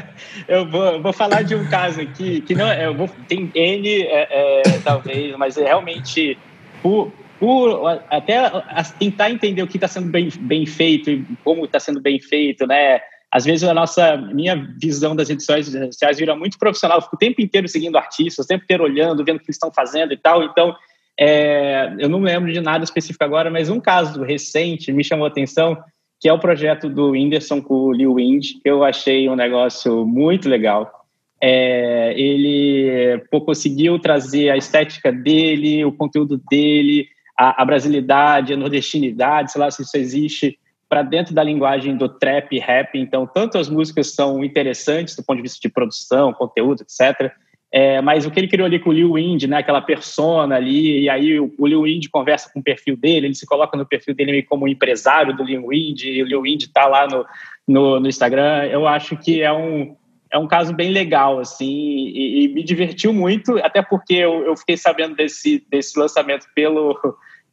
[0.49, 4.03] eu vou, vou falar de um caso aqui que não é, eu vou, tem N
[4.03, 6.39] é, é, talvez, mas é realmente
[6.83, 8.51] por, por até
[8.99, 12.67] tentar entender o que está sendo bem, bem feito e como está sendo bem feito,
[12.67, 13.01] né?
[13.31, 17.19] Às vezes a nossa minha visão das redes sociais vira muito profissional, eu fico o
[17.19, 20.19] tempo inteiro seguindo artistas, o tempo inteiro olhando, vendo o que eles estão fazendo e
[20.19, 20.43] tal.
[20.43, 20.77] Então,
[21.19, 25.29] é, eu não lembro de nada específico agora, mas um caso recente me chamou a
[25.29, 25.83] atenção
[26.23, 30.07] que é o projeto do Whindersson com o Lil Wind, que eu achei um negócio
[30.07, 31.05] muito legal.
[31.43, 38.57] É, ele pô, conseguiu trazer a estética dele, o conteúdo dele, a, a brasilidade, a
[38.57, 40.57] nordestinidade, sei lá se isso existe,
[40.89, 42.97] para dentro da linguagem do trap e rap.
[42.97, 47.33] Então, tanto as músicas são interessantes do ponto de vista de produção, conteúdo, etc.,
[47.75, 51.05] é, mas o que ele criou ali com o Lil Wind, né, aquela persona ali,
[51.05, 53.87] e aí o, o Lil Wind conversa com o perfil dele, ele se coloca no
[53.87, 57.25] perfil dele como empresário do Lil Wind, e o Lil Wind está lá no,
[57.67, 58.67] no, no, Instagram.
[58.67, 59.97] Eu acho que é um,
[60.31, 64.55] é um caso bem legal, assim, e, e me divertiu muito, até porque eu, eu,
[64.55, 67.01] fiquei sabendo desse, desse lançamento pelo,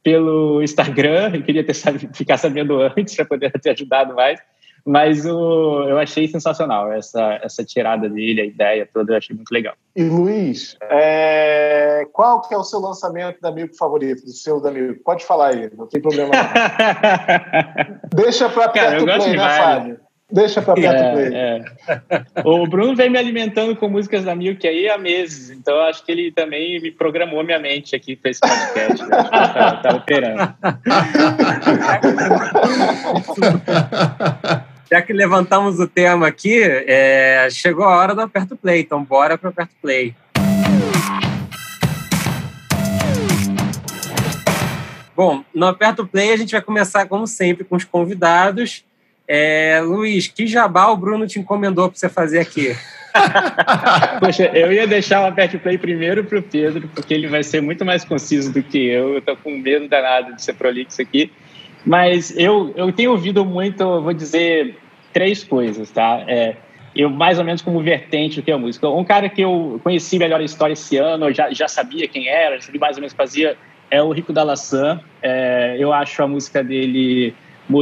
[0.03, 1.73] pelo Instagram, eu queria ter
[2.13, 4.37] ficar sabendo antes para poder ter ajudado mais.
[4.85, 9.51] Mas o, eu achei sensacional essa, essa tirada dele, a ideia toda, eu achei muito
[9.51, 9.75] legal.
[9.95, 12.07] E Luiz, é...
[12.13, 14.99] qual que é o seu lançamento da Milk favorito, do seu da Milk?
[15.03, 16.31] Pode falar aí, não tem problema
[18.13, 20.08] Deixa para perto Cara, play, né, Fábio?
[20.31, 21.33] Deixa para perto é, play.
[21.33, 21.63] É.
[22.45, 26.05] O Bruno vem me alimentando com músicas da Milk aí há meses, então eu acho
[26.05, 29.07] que ele também me programou minha mente aqui para esse podcast.
[29.07, 29.09] Né?
[29.09, 30.53] Tá, tá operando.
[34.91, 39.35] Já que levantamos o tema aqui, é, chegou a hora do aperto play, então bora
[39.37, 40.13] para o aperto play.
[45.15, 48.85] Bom, no aperto play a gente vai começar, como sempre, com os convidados.
[49.31, 52.75] É, Luiz, que jabá o Bruno te encomendou para você fazer aqui?
[54.19, 57.61] Poxa, eu ia deixar o aperto play primeiro para o Pedro, porque ele vai ser
[57.61, 59.09] muito mais conciso do que eu.
[59.09, 61.31] Eu estou com medo danado de ser prolixo aqui.
[61.85, 64.75] Mas eu, eu tenho ouvido muito, vou dizer,
[65.13, 66.23] três coisas, tá?
[66.27, 66.55] É,
[66.95, 68.89] eu, mais ou menos como vertente do que é a música.
[68.89, 72.27] Um cara que eu conheci melhor a história esse ano, eu já, já sabia quem
[72.27, 73.55] era, já sabia mais ou menos fazia,
[73.91, 74.99] é o Rico da Laçã.
[75.21, 77.35] É, eu acho a música dele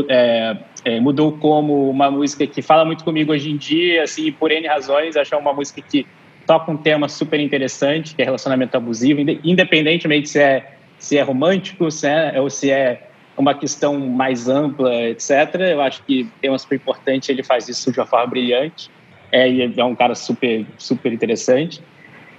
[0.10, 4.52] é, é, mudou como uma música que fala muito comigo hoje em dia, assim, por
[4.52, 5.16] N razões.
[5.16, 6.06] Acho uma música que
[6.46, 11.92] toca um tema super interessante, que é relacionamento abusivo, independentemente se é, se é romântico
[11.92, 13.08] se é, ou se é
[13.38, 15.30] uma questão mais ampla, etc.
[15.60, 18.90] Eu acho que tema super importante, ele faz isso de uma forma brilhante.
[19.32, 21.82] É, é um cara super, super interessante.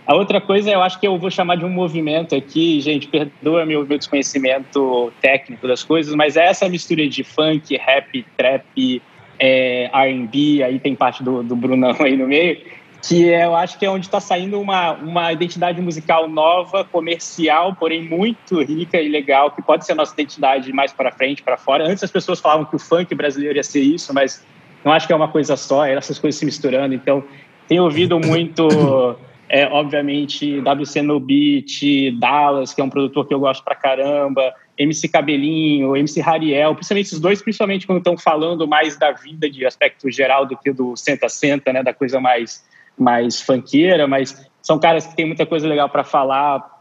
[0.08, 3.66] A outra coisa, eu acho que eu vou chamar de um movimento aqui, gente, perdoa
[3.66, 9.02] meu, meu desconhecimento técnico das coisas, mas é essa mistura de funk, rap, trap,
[9.38, 12.58] é, R&B, aí tem parte do, do Brunão aí no meio,
[13.06, 18.02] que eu acho que é onde está saindo uma, uma identidade musical nova, comercial, porém
[18.02, 21.86] muito rica e legal, que pode ser a nossa identidade mais para frente, para fora.
[21.86, 24.42] Antes as pessoas falavam que o funk brasileiro ia ser isso, mas
[24.82, 26.94] não acho que é uma coisa só, é essas coisas se misturando.
[26.94, 27.22] Então,
[27.68, 28.66] tenho ouvido muito,
[29.48, 34.54] é, obviamente, WC No Beat, Dallas, que é um produtor que eu gosto pra caramba,
[34.76, 39.66] MC Cabelinho, MC Rariel, principalmente esses dois, principalmente quando estão falando mais da vida de
[39.66, 42.64] aspecto geral do que do senta-senta, né, da coisa mais
[42.98, 46.78] mais funkeira, mas são caras que têm muita coisa legal para falar.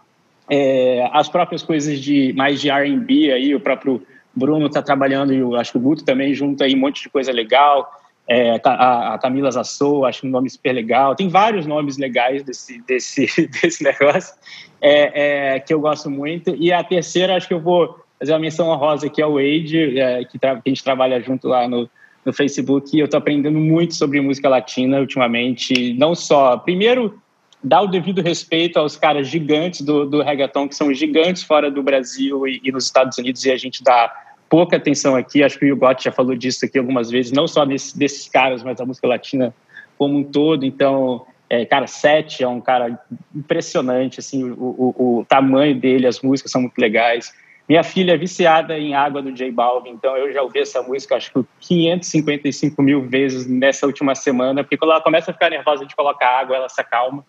[0.50, 4.02] É, as próprias coisas de mais de R&B aí, o próprio
[4.34, 7.10] Bruno está trabalhando e eu acho que o Guto também junto aí um monte de
[7.10, 7.97] coisa legal.
[8.30, 11.16] É, a, a Camila Zassou, acho um nome super legal.
[11.16, 14.36] Tem vários nomes legais desse, desse, desse negócio
[14.82, 16.56] é, é, que eu gosto muito.
[16.56, 20.26] E a terceira, acho que eu vou fazer uma menção honrosa aqui ao Wade, é,
[20.26, 21.90] que, que, a gente trabalha junto lá no,
[22.26, 25.94] no Facebook e eu estou aprendendo muito sobre música latina ultimamente.
[25.94, 27.22] Não só, primeiro,
[27.64, 31.82] dar o devido respeito aos caras gigantes do, do reggaeton, que são gigantes fora do
[31.82, 34.12] Brasil e, e nos Estados Unidos, e a gente dá
[34.50, 35.44] pouca atenção aqui.
[35.44, 38.64] Acho que o Yugot já falou disso aqui algumas vezes, não só desse, desses caras,
[38.64, 39.54] mas da música latina
[39.98, 40.66] como um todo.
[40.66, 43.00] Então, é, cara, Sete é um cara
[43.36, 47.34] impressionante, assim, o, o, o, tamanho dele, as músicas são muito legais.
[47.68, 51.18] Minha filha é viciada em Água do J Balvin, então eu já ouvi essa música
[51.18, 55.82] acho que 555 mil vezes nessa última semana, porque quando ela começa a ficar nervosa,
[55.82, 57.26] a gente coloca água, ela se acalma.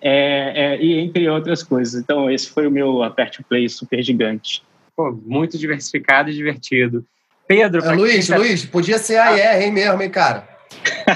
[0.00, 2.00] É, é, e entre outras coisas.
[2.00, 4.62] Então, esse foi o meu aperte play super gigante.
[4.98, 7.06] Pô, muito diversificado e divertido.
[7.46, 10.48] Pedro, é, Luiz, Luiz, podia ser a IR, hein, mesmo, hein, cara?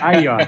[0.00, 0.38] Aí, ó.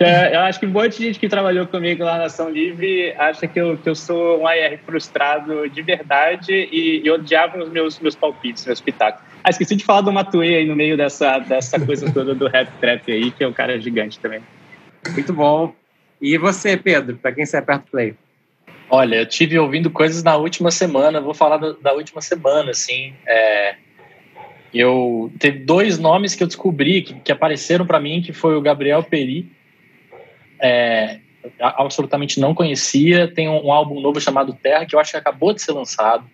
[0.00, 3.14] É, eu acho que um monte de gente que trabalhou comigo lá na Ação Livre
[3.16, 7.70] acha que eu, que eu sou um AR frustrado de verdade e, e odiava os
[7.70, 9.22] meus, meus palpites, meus pitacos.
[9.44, 12.68] Ah, esqueci de falar do Matuê aí no meio dessa, dessa coisa toda do rap
[12.80, 14.40] trap aí, que é um cara gigante também.
[15.12, 15.72] Muito bom.
[16.20, 18.16] E você, Pedro, para quem você aperta o play?
[18.94, 23.14] Olha, eu tive ouvindo coisas na última semana, vou falar da, da última semana, assim.
[23.26, 23.76] É,
[24.74, 28.60] eu teve dois nomes que eu descobri que, que apareceram para mim, que foi o
[28.60, 29.50] Gabriel Peri,
[30.60, 31.20] é,
[31.58, 33.26] absolutamente não conhecia.
[33.26, 36.26] Tem um, um, álbum novo chamado Terra que eu acho que acabou de ser lançado.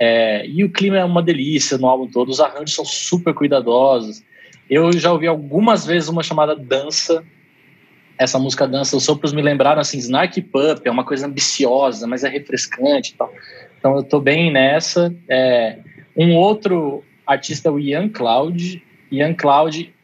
[0.00, 2.28] É, e o clima é uma delícia no álbum todo.
[2.28, 4.20] Os arranjos são super cuidadosos.
[4.68, 7.24] Eu já ouvi algumas vezes uma chamada Dança,
[8.18, 12.24] essa música Dança os Sopros me lembraram assim, Snarky Pup, é uma coisa ambiciosa, mas
[12.24, 13.32] é refrescante e tal.
[13.78, 15.14] Então eu tô bem nessa.
[15.28, 15.78] É,
[16.16, 18.82] um outro artista é o Ian Cloud.
[19.10, 19.94] Ian Cloud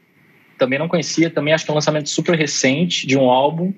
[0.57, 3.75] também não conhecia, também acho que é um lançamento super recente de um álbum.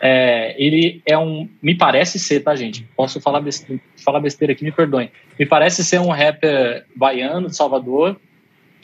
[0.00, 1.48] É, ele é um.
[1.62, 2.86] Me parece ser, tá, gente?
[2.96, 5.10] Posso falar besteira, falar besteira aqui, me perdoem.
[5.38, 8.18] Me parece ser um rapper baiano de Salvador,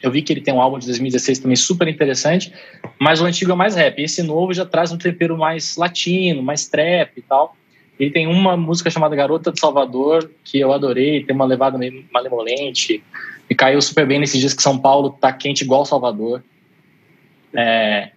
[0.03, 2.53] eu vi que ele tem um álbum de 2016 também super interessante,
[2.98, 4.01] mas o antigo é mais rap.
[4.03, 7.57] Esse novo já traz um tempero mais latino, mais trap e tal.
[7.98, 12.05] Ele tem uma música chamada Garota de Salvador, que eu adorei, tem uma levada meio
[12.11, 13.03] malemolente,
[13.48, 16.42] e caiu super bem nesses dias que São Paulo tá quente igual Salvador.
[17.55, 18.11] É,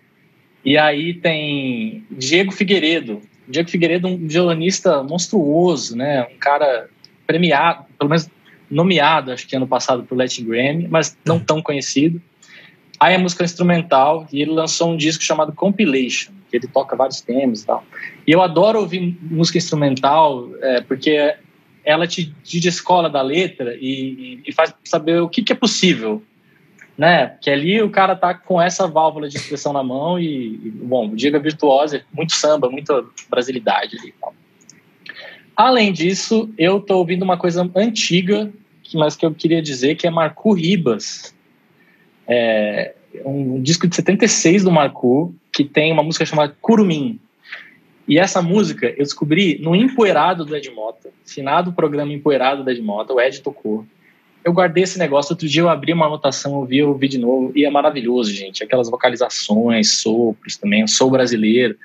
[0.64, 3.22] e aí tem Diego Figueiredo.
[3.48, 6.24] Diego Figueiredo, um violonista monstruoso, né?
[6.34, 6.88] Um cara
[7.28, 8.30] premiado, pelo menos
[8.74, 12.22] nomeado, acho que ano passado, para o Latin Grammy, mas não tão conhecido.
[13.00, 17.22] Aí a música instrumental, e ele lançou um disco chamado Compilation, que ele toca vários
[17.22, 17.84] temas e tal.
[18.26, 21.36] E eu adoro ouvir música instrumental, é, porque
[21.84, 26.24] ela te, te descola da letra e, e, faz saber o que, que é possível,
[26.98, 27.28] né?
[27.28, 31.10] Porque ali o cara tá com essa válvula de expressão na mão e, e bom,
[31.10, 34.34] o Diego é virtuoso, muito samba, muita brasilidade ali e tal.
[35.56, 38.52] Além disso, eu tô ouvindo uma coisa antiga
[38.94, 41.34] mas que eu queria dizer que é Marco Ribas.
[42.28, 42.94] É
[43.26, 47.20] um disco de 76 do Marco, que tem uma música chamada Curumim.
[48.08, 52.82] E essa música eu descobri no Empoeirado do Ed Mota, finado programa Empoeirado do Ed
[52.82, 53.86] Mota, o Ed tocou.
[54.44, 57.64] Eu guardei esse negócio, outro dia eu abri uma anotação, ouvi, ouvi de novo, e
[57.64, 58.62] é maravilhoso, gente.
[58.62, 61.78] Aquelas vocalizações, sopros também, eu sou brasileiro,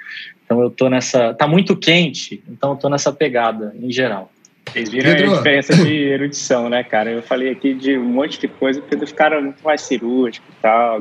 [0.44, 1.34] então eu tô nessa.
[1.34, 4.32] Tá muito quente, então eu tô nessa pegada em geral.
[4.72, 5.32] Vocês viram Pedro.
[5.32, 7.10] a diferença de erudição, né, cara?
[7.10, 10.62] Eu falei aqui de um monte de coisa, porque os caras muito mais cirúrgico e
[10.62, 10.98] tal.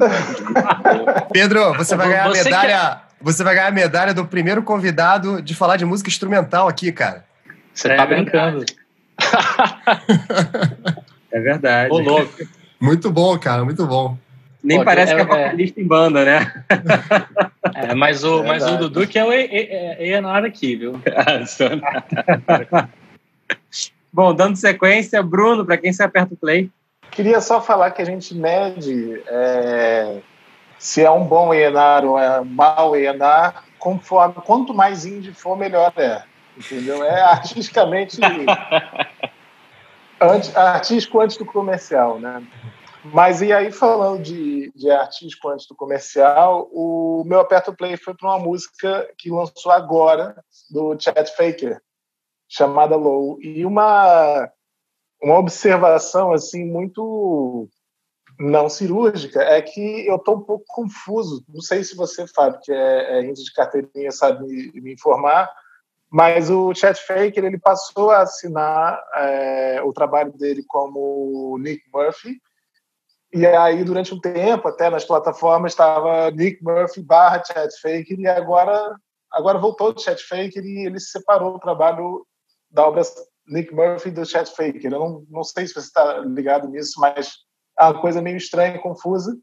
[1.31, 3.01] Pedro, você vai ganhar a medalha.
[3.21, 7.25] Você vai ganhar a medalha do primeiro convidado de falar de música instrumental aqui, cara.
[7.73, 8.65] Você tá é tá brincando.
[11.31, 11.91] é verdade.
[11.91, 12.47] Ô, louco.
[12.79, 14.15] Muito bom, cara, muito bom.
[14.63, 15.83] Nem Pô, parece é, que é, é vocalista é...
[15.83, 16.63] em banda, né?
[17.75, 21.01] É, mas o, é mas o Dudu que é o Enar aqui, viu?
[24.11, 26.71] Bom, dando sequência, Bruno, para quem você aperta o play?
[27.11, 30.21] Queria só falar que a gente mede é,
[30.77, 35.57] se é um bom Enar ou é um mau Enar, conforme quanto mais indie for,
[35.57, 36.23] melhor é.
[36.55, 37.03] Entendeu?
[37.03, 38.19] É artisticamente
[40.19, 42.43] antes, artístico antes do comercial, né?
[43.13, 48.13] Mas e aí, falando de, de artístico antes do comercial, o meu aperto play foi
[48.13, 50.35] para uma música que lançou agora,
[50.69, 51.79] do Chet Faker,
[52.47, 53.41] chamada Low.
[53.41, 54.49] E uma,
[55.21, 57.69] uma observação assim muito
[58.39, 61.43] não cirúrgica é que eu estou um pouco confuso.
[61.49, 65.51] Não sei se você, Fábio, que é, é índio de carteirinha, sabe me, me, informar,
[66.09, 72.39] mas o Chet Faker ele passou a assinar é, o trabalho dele como Nick Murphy.
[73.33, 78.27] E aí, durante um tempo, até nas plataformas, estava Nick Murphy barra Chet Faker, e
[78.27, 78.95] agora,
[79.31, 82.25] agora voltou o Chet Faker e ele separou o trabalho
[82.69, 83.01] da obra
[83.47, 84.85] Nick Murphy do Chet Faker.
[84.85, 87.37] Eu não, não sei se você está ligado nisso, mas
[87.79, 89.37] é uma coisa meio estranha, confusa.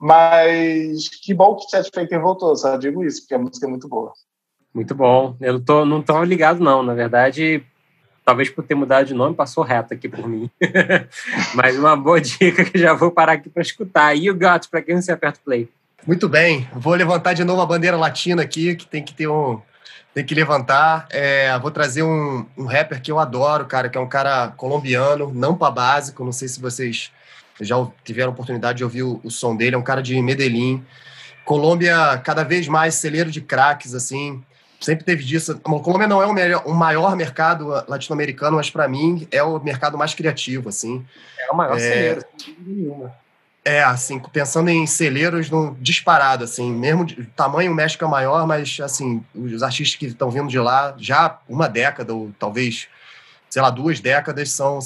[0.00, 3.88] Mas que bom que Chet Faker voltou, só digo isso, porque a música é muito
[3.88, 4.12] boa.
[4.74, 5.36] Muito bom.
[5.40, 6.82] Eu não tô, não tô ligado, não.
[6.82, 7.64] Na verdade,
[8.24, 10.50] talvez por ter mudado de nome, passou reto aqui por mim.
[11.54, 14.16] Mas uma boa dica que já vou parar aqui para escutar.
[14.16, 15.68] E o Gato, para quem você aperta o play?
[16.06, 16.68] Muito bem.
[16.74, 19.60] Vou levantar de novo a bandeira latina aqui, que tem que ter um.
[20.14, 21.08] Tem que levantar.
[21.10, 25.32] É, vou trazer um, um rapper que eu adoro, cara, que é um cara colombiano,
[25.34, 26.24] não para básico.
[26.24, 27.10] Não sei se vocês
[27.60, 29.74] já tiveram oportunidade de ouvir o, o som dele.
[29.74, 30.84] É um cara de Medellín.
[31.44, 34.40] Colômbia, cada vez mais celeiro de craques, assim.
[34.80, 35.52] Sempre teve disso.
[35.52, 39.58] A Colômbia não é o, melhor, o maior mercado latino-americano, mas para mim é o
[39.58, 41.04] mercado mais criativo, assim.
[41.40, 41.80] É o maior é...
[41.80, 43.23] celeiro, sem nenhuma.
[43.66, 48.46] É, assim, pensando em celeiros no disparado, assim, mesmo de, tamanho o México é maior,
[48.46, 52.88] mas, assim, os artistas que estão vindo de lá, já uma década, ou talvez,
[53.48, 54.80] sei lá, duas décadas, são,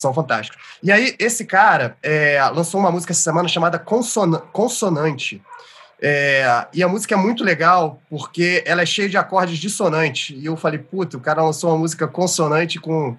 [0.00, 0.58] são fantásticos.
[0.82, 5.42] E aí, esse cara é, lançou uma música essa semana chamada Conson Consonante,
[6.04, 10.36] é, e a música é muito legal porque ela é cheia de acordes dissonantes.
[10.36, 13.16] E eu falei, puta, o cara lançou uma música consonante com,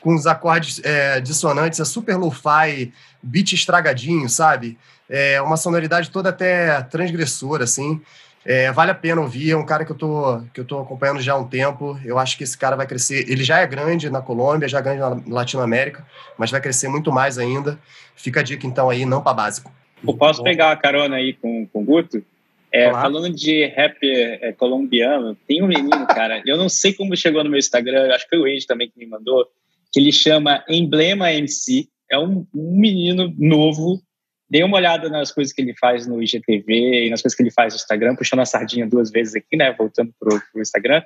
[0.00, 2.90] com os acordes é, dissonantes, é super lo-fi,
[3.22, 4.78] beat estragadinho, sabe?
[5.08, 8.00] É uma sonoridade toda até transgressora, assim.
[8.44, 11.20] É, vale a pena ouvir, é um cara que eu, tô, que eu tô acompanhando
[11.20, 11.98] já há um tempo.
[12.04, 13.30] Eu acho que esse cara vai crescer.
[13.30, 16.04] Ele já é grande na Colômbia, já é grande na Latinoamérica,
[16.36, 17.78] mas vai crescer muito mais ainda.
[18.16, 19.72] Fica a dica, então, aí, não para básico.
[20.04, 22.24] Eu posso pegar a carona aí com, com o Guto?
[22.72, 27.44] É, falando de rap é, colombiano, tem um menino, cara, eu não sei como chegou
[27.44, 29.46] no meu Instagram, acho que foi o Age também que me mandou,
[29.92, 31.86] que ele chama Emblema MC.
[32.12, 34.00] É um, um menino novo.
[34.48, 37.50] Dê uma olhada nas coisas que ele faz no IGTV e nas coisas que ele
[37.50, 39.72] faz no Instagram, puxando a sardinha duas vezes aqui, né?
[39.72, 41.02] Voltando pro, pro Instagram.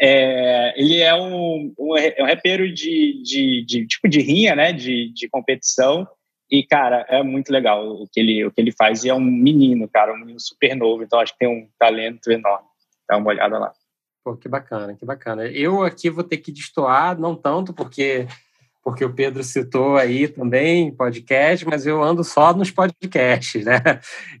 [0.00, 4.72] É, ele é um, um, é um rapero de, de, de, tipo de rinha, né?
[4.72, 6.08] De, de competição.
[6.50, 9.04] E, cara, é muito legal o que, ele, o que ele faz.
[9.04, 11.02] E é um menino, cara, um menino super novo.
[11.02, 12.66] Então, acho que tem um talento enorme.
[13.08, 13.72] Dá uma olhada lá.
[14.24, 15.46] Pô, que bacana, que bacana.
[15.46, 18.26] Eu aqui vou ter que destoar, não tanto, porque
[18.88, 23.82] porque o Pedro citou aí também podcast, mas eu ando só nos podcasts, né?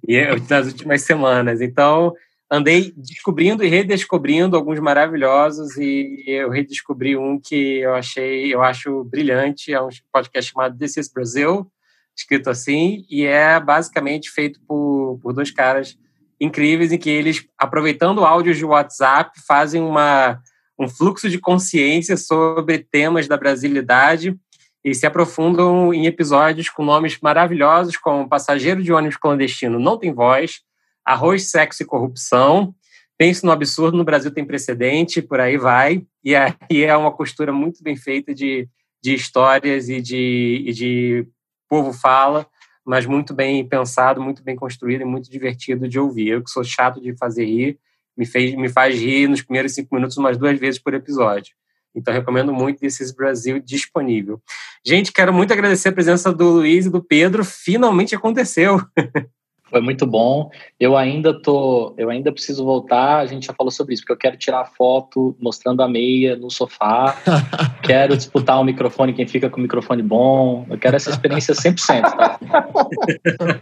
[0.08, 1.60] E eu, nas últimas semanas.
[1.60, 2.14] Então,
[2.50, 9.04] andei descobrindo e redescobrindo alguns maravilhosos e eu redescobri um que eu achei, eu acho
[9.04, 11.70] brilhante, é um podcast chamado This is Brazil,
[12.16, 15.98] escrito assim, e é basicamente feito por, por dois caras
[16.40, 20.40] incríveis em que eles, aproveitando áudios de WhatsApp, fazem uma,
[20.78, 24.36] um fluxo de consciência sobre temas da brasilidade
[24.84, 30.12] e se aprofundam em episódios com nomes maravilhosos como Passageiro de ônibus clandestino não tem
[30.12, 30.60] voz,
[31.04, 32.74] Arroz, Sexo e Corrupção,
[33.18, 37.52] Penso no Absurdo, no Brasil tem precedente, por aí vai, e aí é uma costura
[37.52, 38.68] muito bem feita de,
[39.02, 41.26] de histórias e de, e de
[41.68, 42.46] povo fala,
[42.86, 46.28] mas muito bem pensado, muito bem construído e muito divertido de ouvir.
[46.28, 47.80] Eu que sou chato de fazer rir,
[48.18, 51.54] me, fez, me faz rir nos primeiros cinco minutos umas duas vezes por episódio.
[51.94, 54.40] Então, recomendo muito This Brasil disponível.
[54.84, 57.44] Gente, quero muito agradecer a presença do Luiz e do Pedro.
[57.44, 58.80] Finalmente aconteceu.
[59.70, 60.50] Foi muito bom.
[60.80, 63.18] Eu ainda tô, eu ainda preciso voltar.
[63.18, 66.50] A gente já falou sobre isso, porque eu quero tirar foto mostrando a meia no
[66.50, 67.16] sofá.
[67.88, 70.66] quero disputar o um microfone, quem fica com o microfone bom.
[70.68, 72.38] Eu quero essa experiência 100%, tá?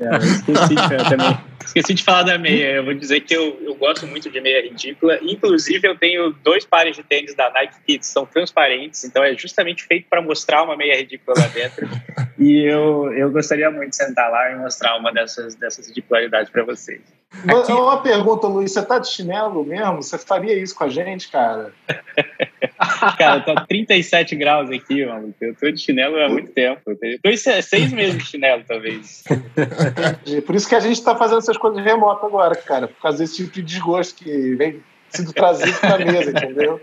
[0.00, 0.74] é, esqueci
[1.08, 1.38] também.
[1.64, 2.72] Esqueci de falar da meia.
[2.72, 5.18] Eu vou dizer que eu, eu gosto muito de meia ridícula.
[5.22, 9.84] Inclusive, eu tenho dois pares de tênis da Nike que são transparentes, então é justamente
[9.84, 11.88] feito para mostrar uma meia ridícula lá dentro.
[12.38, 16.64] e eu, eu gostaria muito de sentar lá e mostrar uma dessas, dessas ridicularidades para
[16.64, 17.00] vocês.
[17.32, 17.72] Aqui...
[17.72, 20.02] Uma pergunta, Luiz, você tá de chinelo mesmo?
[20.02, 21.72] Você faria isso com a gente, cara?
[23.18, 25.34] cara, tá 37 graus aqui, mano.
[25.40, 26.80] Eu tô de chinelo há muito tempo.
[26.86, 29.24] Eu tô seis meses de chinelo, talvez.
[30.46, 32.88] Por isso que a gente tá fazendo essas coisas remotas agora, cara.
[32.88, 36.80] Por causa desse tipo de desgosto que vem sido trazido para a mesa, entendeu?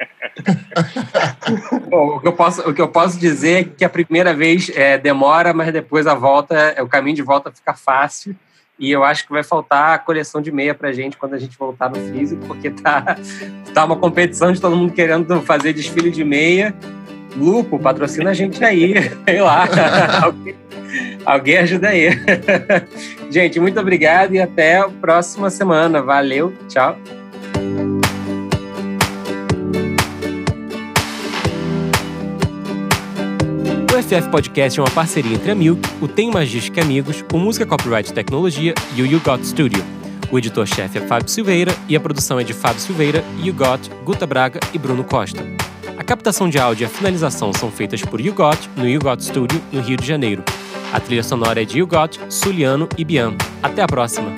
[1.90, 4.70] Bom, o que, eu posso, o que eu posso dizer é que a primeira vez
[4.70, 8.36] é, demora, mas depois a volta, o caminho de volta fica fácil.
[8.84, 11.58] E eu acho que vai faltar a coleção de meia pra gente quando a gente
[11.58, 13.18] voltar no físico, porque tá,
[13.74, 16.76] tá uma competição de todo mundo querendo fazer desfile de meia.
[17.34, 19.70] Lupo, patrocina a gente aí, sei lá.
[20.22, 20.56] alguém,
[21.26, 22.10] alguém ajuda aí.
[23.32, 26.02] gente, muito obrigado e até a próxima semana.
[26.02, 26.98] Valeu, tchau.
[33.94, 37.64] O FF Podcast é uma parceria entre a Milk, o Tem Magística Amigos, o Música
[37.64, 39.86] Copyright Tecnologia e o You Got Studio.
[40.32, 44.26] O editor-chefe é Fábio Silveira e a produção é de Fábio Silveira, You Got, Guta
[44.26, 45.46] Braga e Bruno Costa.
[45.96, 49.24] A captação de áudio e a finalização são feitas por You Got no You Got
[49.24, 50.44] Studio, no Rio de Janeiro.
[50.92, 53.36] A trilha sonora é de You Got, Suliano e Bian.
[53.62, 54.34] Até a próxima!